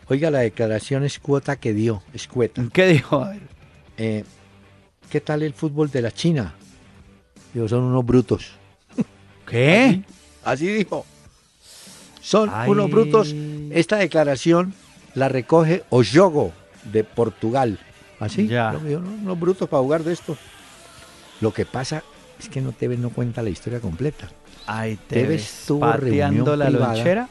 [0.09, 2.65] Oiga la declaración escueta que dio, escueta.
[2.73, 3.23] ¿Qué dijo?
[3.25, 3.41] A ver.
[3.97, 4.25] Eh,
[5.09, 6.55] ¿Qué tal el fútbol de la China?
[7.55, 8.53] Digo, son unos brutos.
[9.47, 10.03] ¿Qué?
[10.45, 11.05] Así dijo.
[12.21, 12.71] Son Ay.
[12.71, 13.35] unos brutos.
[13.71, 14.75] Esta declaración
[15.15, 16.53] la recoge Oyogo
[16.93, 17.79] de Portugal.
[18.21, 18.73] Así, Ya.
[18.73, 20.37] no, no, unos brutos para jugar de esto.
[21.41, 22.03] Lo que pasa
[22.39, 24.29] es que no Tevez no cuenta la historia completa.
[24.67, 26.95] Ay, te Tevez ves tuvo pateando reunión la privada.
[26.95, 27.29] lonchera.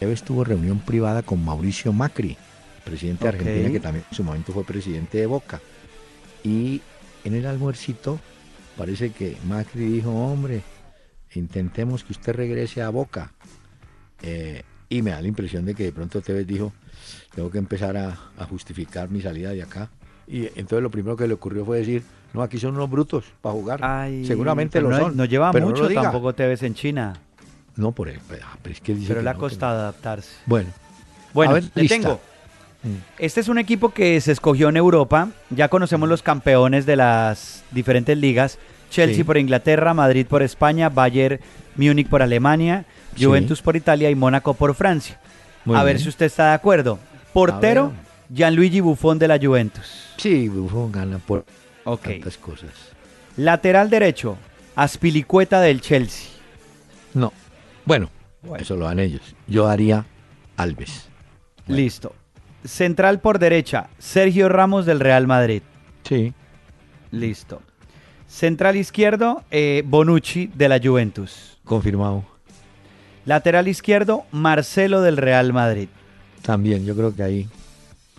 [0.00, 2.36] No, Tevez tuvo reunión privada con Mauricio Macri,
[2.84, 3.34] presidente de Ok.
[3.36, 5.60] Argentina, que también en su momento fue presidente de Boca.
[6.42, 6.80] Y
[7.24, 8.18] en el almuercito
[8.78, 10.62] parece que Macri dijo, hombre,
[11.34, 13.32] intentemos que usted regrese a Boca.
[14.22, 16.72] Eh, y me da la impresión de que de pronto Tevez dijo,
[17.34, 19.90] tengo que empezar a, a justificar mi salida de acá.
[20.26, 23.52] Y entonces lo primero que le ocurrió fue decir, no, aquí son unos brutos para
[23.52, 23.80] jugar.
[23.82, 25.16] Ay, Seguramente lo no, son.
[25.16, 26.02] No lleva pero no mucho lo diga.
[26.02, 27.20] tampoco te ves en China.
[27.76, 29.48] No, por el, ah, pero es que dice Pero que le ha no, que no.
[29.48, 30.30] costado adaptarse.
[30.46, 30.70] Bueno,
[31.32, 31.96] Bueno, A ver, le lista.
[31.96, 32.20] tengo.
[32.82, 32.94] Mm.
[33.18, 35.28] Este es un equipo que se escogió en Europa.
[35.50, 38.58] Ya conocemos los campeones de las diferentes ligas.
[38.90, 39.24] Chelsea Sí.
[39.24, 41.38] por Inglaterra, Madrid por España, Bayern
[41.76, 42.84] Múnich por Alemania,
[43.16, 43.24] Sí.
[43.24, 45.20] Juventus por Italia y Mónaco por Francia.
[45.64, 46.98] Muy a ver si usted está de acuerdo.
[47.32, 47.92] Portero.
[48.32, 50.08] Gianluigi Buffon de la Juventus.
[50.16, 51.44] Sí, Buffon gana por
[51.84, 52.02] Ok.
[52.02, 52.70] tantas cosas.
[53.36, 54.36] Lateral derecho,
[54.76, 56.28] Aspilicueta del Chelsea.
[57.14, 57.32] No.
[57.90, 58.08] Bueno,
[58.42, 58.62] Bueno.
[58.62, 59.20] eso lo dan ellos.
[59.48, 60.06] Yo haría
[60.56, 61.08] Alves.
[61.66, 61.82] Bueno.
[61.82, 62.14] Listo.
[62.64, 65.62] Central por derecha, Sergio Ramos del Real Madrid.
[66.08, 66.32] Sí.
[67.10, 67.60] Listo.
[68.28, 71.58] Central izquierdo, eh, Bonucci de la Juventus.
[71.64, 72.22] Confirmado.
[73.24, 75.88] Lateral izquierdo, Marcelo del Real Madrid.
[76.42, 77.48] También, yo creo que ahí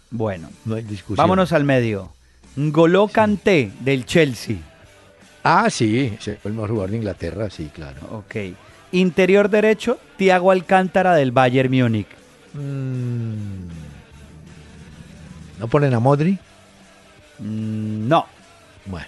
[0.09, 1.15] Bueno, no hay discusión.
[1.15, 2.11] vámonos al medio.
[2.57, 4.57] Ngolo Kanté del Chelsea.
[5.45, 8.01] Ah, sí, el mejor jugador de Inglaterra, sí, claro.
[8.11, 8.35] Ok.
[8.91, 12.07] Interior derecho, Thiago Alcántara del Bayern Múnich.
[12.53, 13.67] Mm.
[15.59, 16.37] ¿No ponen a Modri?
[17.39, 18.25] Mm, no.
[18.85, 19.07] Bueno,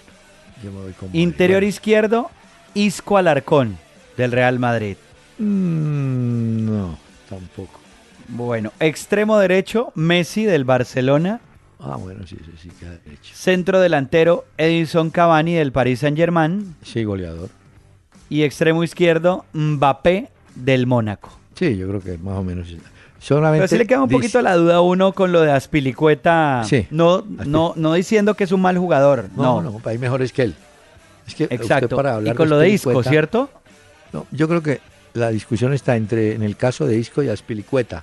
[0.62, 1.20] yo me voy con Modri.
[1.22, 1.68] Interior Bueno.
[1.68, 2.30] izquierdo,
[2.74, 3.76] Isco Alarcón
[4.16, 4.96] del Real Madrid.
[5.38, 7.80] Mm, no, tampoco.
[8.28, 11.40] Bueno, extremo derecho, Messi del Barcelona.
[11.80, 13.34] Ah, bueno, sí, sí, sí, queda derecho.
[13.34, 16.74] Centro delantero, Edison Cavani del Paris Saint-Germain.
[16.82, 17.50] Sí, goleador.
[18.34, 21.30] Y extremo izquierdo, Mbappé del Mónaco.
[21.54, 22.66] Sí, yo creo que más o menos.
[23.20, 26.62] Solamente Pero sí le queda un poquito la duda a uno con lo de Aspilicueta.
[26.64, 26.88] Sí.
[26.90, 29.28] No, no, no diciendo que es un mal jugador.
[29.36, 30.54] No, No, no, hay mejores que él.
[31.28, 31.94] Es que Exacto.
[31.94, 33.50] para Y con lo de Isco, ¿cierto?
[34.12, 34.80] No, yo creo que
[35.12, 38.02] la discusión está entre, en el caso de Isco y Aspilicueta.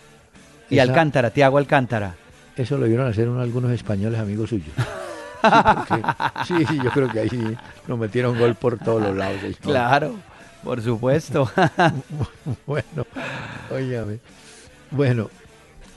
[0.70, 2.16] Y Esa- Alcántara, Tiago Alcántara.
[2.56, 4.70] Eso lo vieron hacer unos- algunos españoles amigos suyos.
[5.42, 9.40] Sí, porque- sí, yo creo que ahí nos metieron gol por todos los lados.
[9.62, 10.16] Claro,
[10.64, 11.50] por supuesto.
[12.66, 13.06] Bueno,
[13.72, 14.20] óigame.
[14.92, 15.30] Bueno,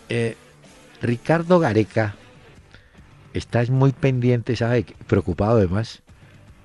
[0.09, 0.37] eh,
[1.03, 2.15] Ricardo Gareca
[3.33, 4.85] está muy pendiente, ¿sabe?
[5.07, 6.03] Preocupado además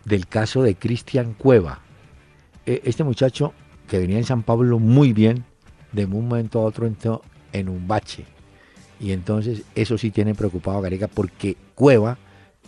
[0.05, 1.79] del caso de Cristian Cueva.
[2.65, 3.53] Eh, este muchacho
[3.87, 5.43] que venía en San Pablo muy bien,
[5.91, 7.21] de un momento a otro entró
[7.53, 8.25] en un bache.
[8.99, 12.17] Y entonces eso sí tiene preocupado a Gareca porque Cueva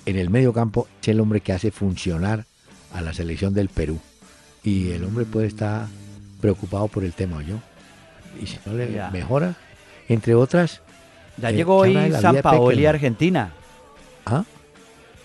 [0.06, 2.46] en el medio campo es el hombre que hace funcionar
[2.94, 4.00] a la selección del Perú.
[4.64, 5.88] Y el hombre puede estar
[6.40, 7.56] preocupado por el tema, yo.
[8.42, 9.10] Y si no le Ya.
[9.12, 9.56] mejora,
[10.08, 10.82] entre otras,
[11.38, 12.90] Ya Eh, llegó ¿qué hoy San Paoli a?
[12.92, 13.52] Argentina.
[14.26, 14.44] ¿ah?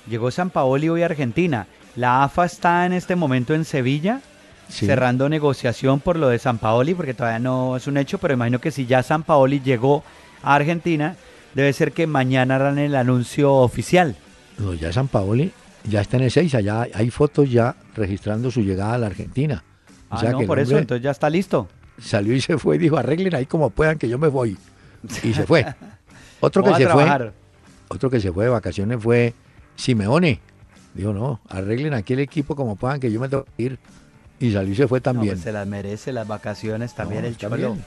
[0.08, 1.66] Llegó San Paoli hoy a Argentina.
[1.96, 4.20] La AFA está en este momento en Sevilla
[4.68, 4.86] Sí.
[4.86, 8.60] cerrando negociación por lo de San Paoli, porque todavía no es un hecho, pero imagino
[8.60, 10.04] que si ya San Paoli llegó
[10.42, 11.16] a Argentina,
[11.54, 14.16] debe ser que mañana harán el anuncio oficial.
[14.58, 15.52] No, ya San Paoli
[15.84, 19.62] ya está en el 6, allá hay fotos ya registrando su llegada a la Argentina.
[20.10, 21.68] O Ah, sea no, que por eso, entonces ya está listo.
[22.00, 24.56] salió y se fue y dijo, arreglen ahí como puedan que yo me voy.
[25.22, 25.64] Y se fue.
[26.40, 27.32] Otro que se trabajar.
[27.88, 29.32] fue, otro que se fue de vacaciones fue
[29.76, 30.40] Simeone.
[30.94, 33.78] Dijo, no, arreglen aquí el equipo como puedan que yo me tengo que ir.
[34.40, 35.34] Y salió y se fue No, también.
[35.34, 37.56] pues se las merece las vacaciones también No, el Cholo.
[37.56, 37.84] bien,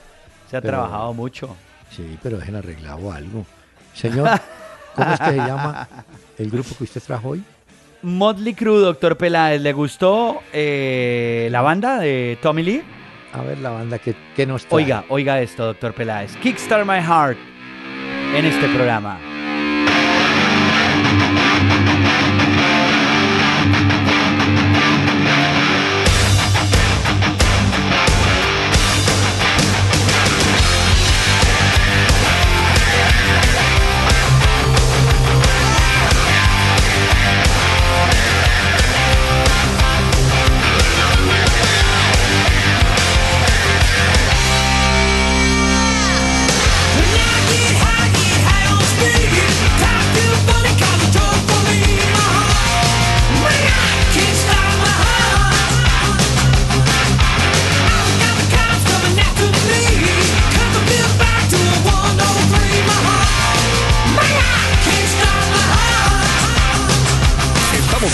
[0.49, 1.55] Se ha pero- trabajado mucho.
[1.95, 3.45] Sí, pero dejen arreglado algo.
[3.93, 4.30] Señor,
[4.95, 5.87] ¿cómo es que se llama
[6.37, 7.43] el grupo que usted trajo hoy?
[8.01, 12.83] Motley Crue, doctor Peláez, ¿le gustó eh, la banda de Tommy Lee?
[13.33, 14.83] A ver la banda que, que nos trae.
[14.83, 16.35] Oiga, oiga esto, doctor Peláez.
[16.37, 17.37] Kickstart My Heart
[18.35, 19.19] en este programa.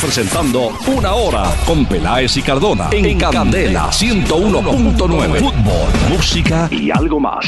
[0.05, 5.39] Presentando Una Hora con Peláez y Cardona en, Candela 101.9.
[5.39, 7.43] Fútbol, música y algo más.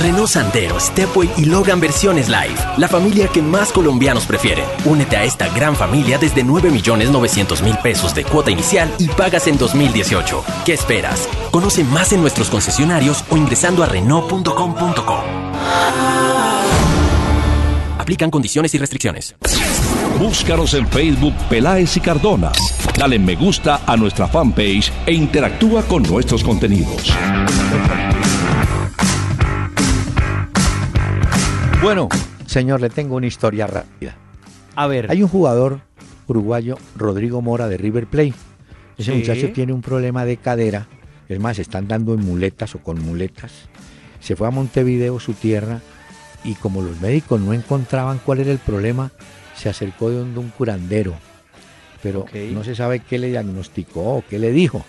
[0.00, 2.54] Renault Sandero, Stepway y Logan versiones live.
[2.78, 4.64] La familia que más colombianos prefieren.
[4.86, 10.44] Únete a esta gran familia desde 9.900.000 pesos de cuota inicial y pagas en 2018.
[10.64, 11.28] ¿Qué esperas?
[11.50, 15.22] Conoce más en nuestros concesionarios o ingresando a Renault.com.co.
[17.98, 19.36] Aplican condiciones y restricciones.
[20.22, 22.52] Búscanos en Facebook Peláez y Cardona.
[22.96, 27.12] Dale me gusta a nuestra fanpage e interactúa con nuestros contenidos.
[31.82, 32.08] Bueno,
[32.46, 34.14] señor, le tengo una historia rápida.
[34.76, 35.10] A ver.
[35.10, 35.80] Hay un jugador
[36.28, 38.34] uruguayo, Rodrigo Mora, de River Plate.
[38.96, 39.18] Ese Sí.
[39.18, 40.86] muchacho tiene un problema de cadera.
[41.28, 43.50] Es más, se están dando en muletas o con muletas.
[44.20, 45.80] Se fue a Montevideo, su tierra,
[46.44, 49.10] y como los médicos no encontraban cuál era el problema,
[49.62, 51.14] se acercó de donde un curandero.
[52.02, 54.84] Pero no se sabe qué le diagnosticó o qué le dijo.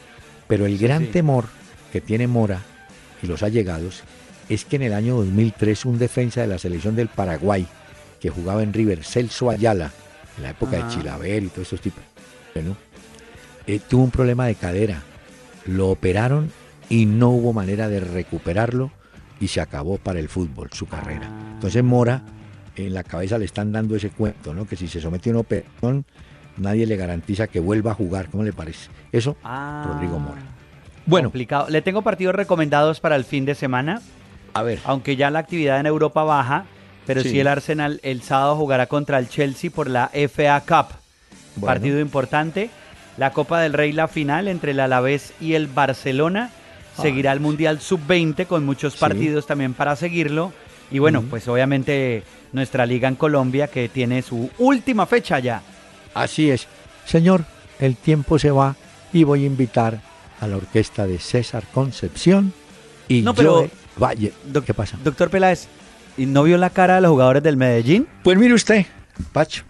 [0.48, 1.12] Pero el gran sí.
[1.12, 1.46] temor
[1.92, 2.62] que tiene Mora
[3.22, 4.04] y los allegados
[4.50, 7.68] es que en el año 2003 un defensa de la selección del Paraguay
[8.20, 9.92] que jugaba en River, Celso Ayala,
[10.38, 10.88] en la época Ajá.
[10.88, 12.04] de Chilaver y todos estos tipos,
[12.56, 12.76] bueno,
[13.68, 15.04] eh, tuvo un problema de cadera.
[15.66, 16.52] Lo operaron
[16.90, 18.92] y no hubo manera de recuperarlo
[19.40, 21.30] y se acabó para el fútbol su carrera.
[21.54, 22.24] Entonces Mora
[22.76, 24.66] en la cabeza le están dando ese cuento, ¿no?
[24.68, 26.06] Que si se somete a una operación
[26.58, 28.30] nadie le garantiza que vuelva a jugar.
[28.30, 28.90] ¿Cómo le parece?
[29.12, 29.86] Eso, Ah.
[29.88, 30.42] Rodrigo Mora.
[31.06, 31.68] Bueno, Complicado.
[31.70, 34.02] Le tengo partidos recomendados para el fin de semana,
[34.54, 34.80] a ver.
[34.86, 36.66] aunque ya la actividad en Europa baja,
[37.08, 37.40] pero sí, Sí.
[37.40, 40.96] el Arsenal el sábado jugará contra el Chelsea por la FA Cup.
[41.56, 41.66] Bueno.
[41.68, 42.70] Partido importante.
[43.18, 46.50] La Copa del Rey, la final entre el Alavés y el Barcelona.
[47.00, 49.00] Seguirá el Mundial Sub-20 con muchos Sí.
[49.00, 50.54] partidos también para seguirlo.
[50.92, 55.62] Y bueno, pues obviamente nuestra liga en Colombia que tiene su última fecha ya.
[56.14, 56.68] Así es.
[57.06, 57.46] Señor,
[57.80, 58.76] el tiempo se va
[59.12, 60.02] y voy a invitar
[60.40, 62.54] a la orquesta de César Concepción
[63.08, 63.70] y No, pero-
[64.02, 64.34] Valle.
[64.66, 64.98] ¿Qué pasa?
[65.04, 65.68] Doctor Peláez,
[66.18, 68.08] ¿y no vio la cara de los jugadores del Medellín?
[68.24, 68.86] Pues mire usted,
[69.32, 69.64] Pacho,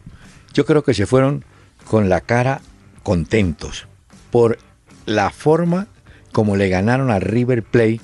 [0.53, 1.43] yo creo que se fueron
[1.89, 2.61] con la cara
[3.03, 3.85] contentos
[4.31, 4.57] por
[5.05, 5.87] la forma
[6.31, 7.99] como le ganaron a River Plate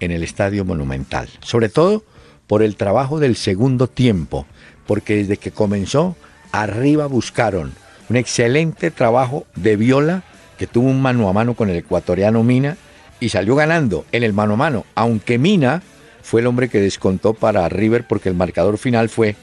[0.00, 1.28] en el Estadio Monumental.
[1.42, 2.02] Sobre todo
[2.48, 4.46] por el trabajo del segundo tiempo,
[4.86, 6.16] porque desde que comenzó,
[6.50, 7.72] arriba buscaron
[8.08, 10.24] un excelente trabajo de Viola,
[10.56, 12.76] que tuvo un mano a mano con el ecuatoriano Mina,
[13.20, 15.82] y salió ganando en el mano a mano, aunque Mina
[16.22, 19.36] fue el hombre que descontó para River porque el marcador final fue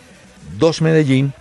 [0.58, 1.34] 2 Medellín,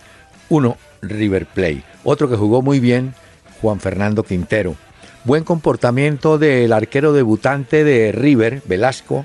[0.48, 1.82] 1 River Plate.
[2.02, 3.14] Otro que jugó muy bien,
[3.60, 4.76] Juan Fernando Quintero.
[5.24, 9.24] Buen comportamiento del arquero debutante de River, Velasco,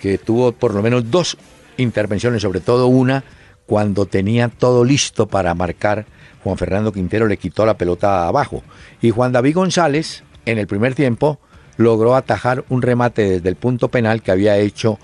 [0.00, 1.36] que tuvo por lo menos dos
[1.80, 3.24] intervenciones, sobre todo una
[3.66, 6.06] cuando tenía todo listo para marcar.
[6.42, 8.62] Juan Fernando Quintero le quitó la pelota abajo.
[9.00, 11.38] Y Juan David González, en el primer tiempo,
[11.76, 14.98] logró atajar un remate desde el punto penal que había hecho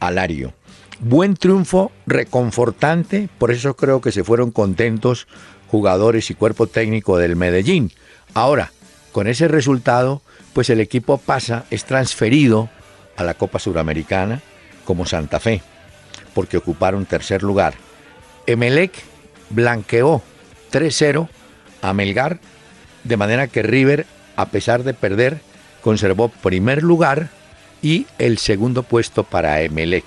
[0.00, 0.54] Alario.
[1.00, 5.26] Buen triunfo, reconfortante, por eso creo que se fueron contentos
[5.68, 7.90] jugadores y cuerpo técnico del Medellín.
[8.34, 8.72] Ahora,
[9.10, 10.22] con ese resultado,
[10.52, 12.70] pues el equipo pasa, es transferido
[13.16, 14.42] a la Copa Suramericana
[14.84, 15.62] como Santa Fe,
[16.34, 17.74] porque ocuparon tercer lugar.
[18.46, 18.92] Emelec
[19.50, 20.22] blanqueó
[20.72, 21.28] 3-0
[21.82, 22.38] a Melgar,
[23.04, 24.06] de manera que River,
[24.36, 25.40] a pesar de perder,
[25.82, 27.28] conservó primer lugar
[27.82, 30.04] y el segundo puesto para Emelec.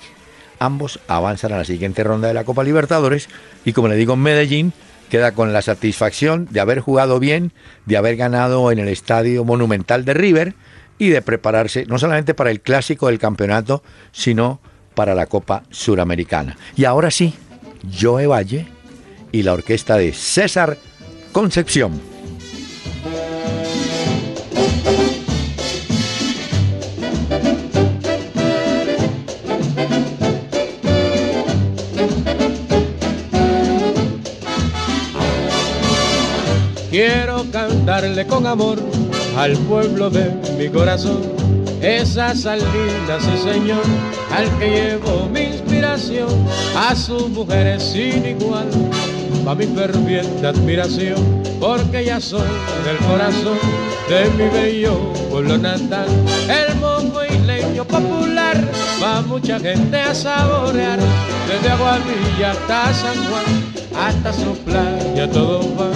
[0.58, 3.28] Ambos avanzan a la siguiente ronda de la Copa Libertadores
[3.64, 4.72] y como le digo, Medellín
[5.10, 7.52] queda con la satisfacción de haber jugado bien,
[7.84, 10.54] de haber ganado en el Estadio Monumental de River
[10.98, 16.56] y de prepararse no solamente para el clásico del campeonato, sino para la Copa Suramericana.
[16.76, 17.34] Y ahora sí,
[18.00, 18.66] Joe Valle
[19.32, 20.78] y la orquesta de César
[21.32, 22.00] Concepción.
[36.90, 38.78] Quiero cantarle con amor
[39.36, 41.65] al pueblo de mi corazón.
[41.86, 43.84] Esas salinas, sí señor,
[44.34, 46.28] al que llevo mi inspiración,
[46.76, 48.68] a su mujer sin igual,
[49.46, 52.48] va mi ferviente admiración, porque ya soy
[52.84, 53.56] del corazón
[54.08, 56.08] de mi bello pueblo natal,
[56.48, 58.60] el mongo isleño popular,
[59.00, 60.98] va mucha gente a saborear,
[61.46, 65.95] desde Aguadilla hasta San Juan, hasta su playa todo va.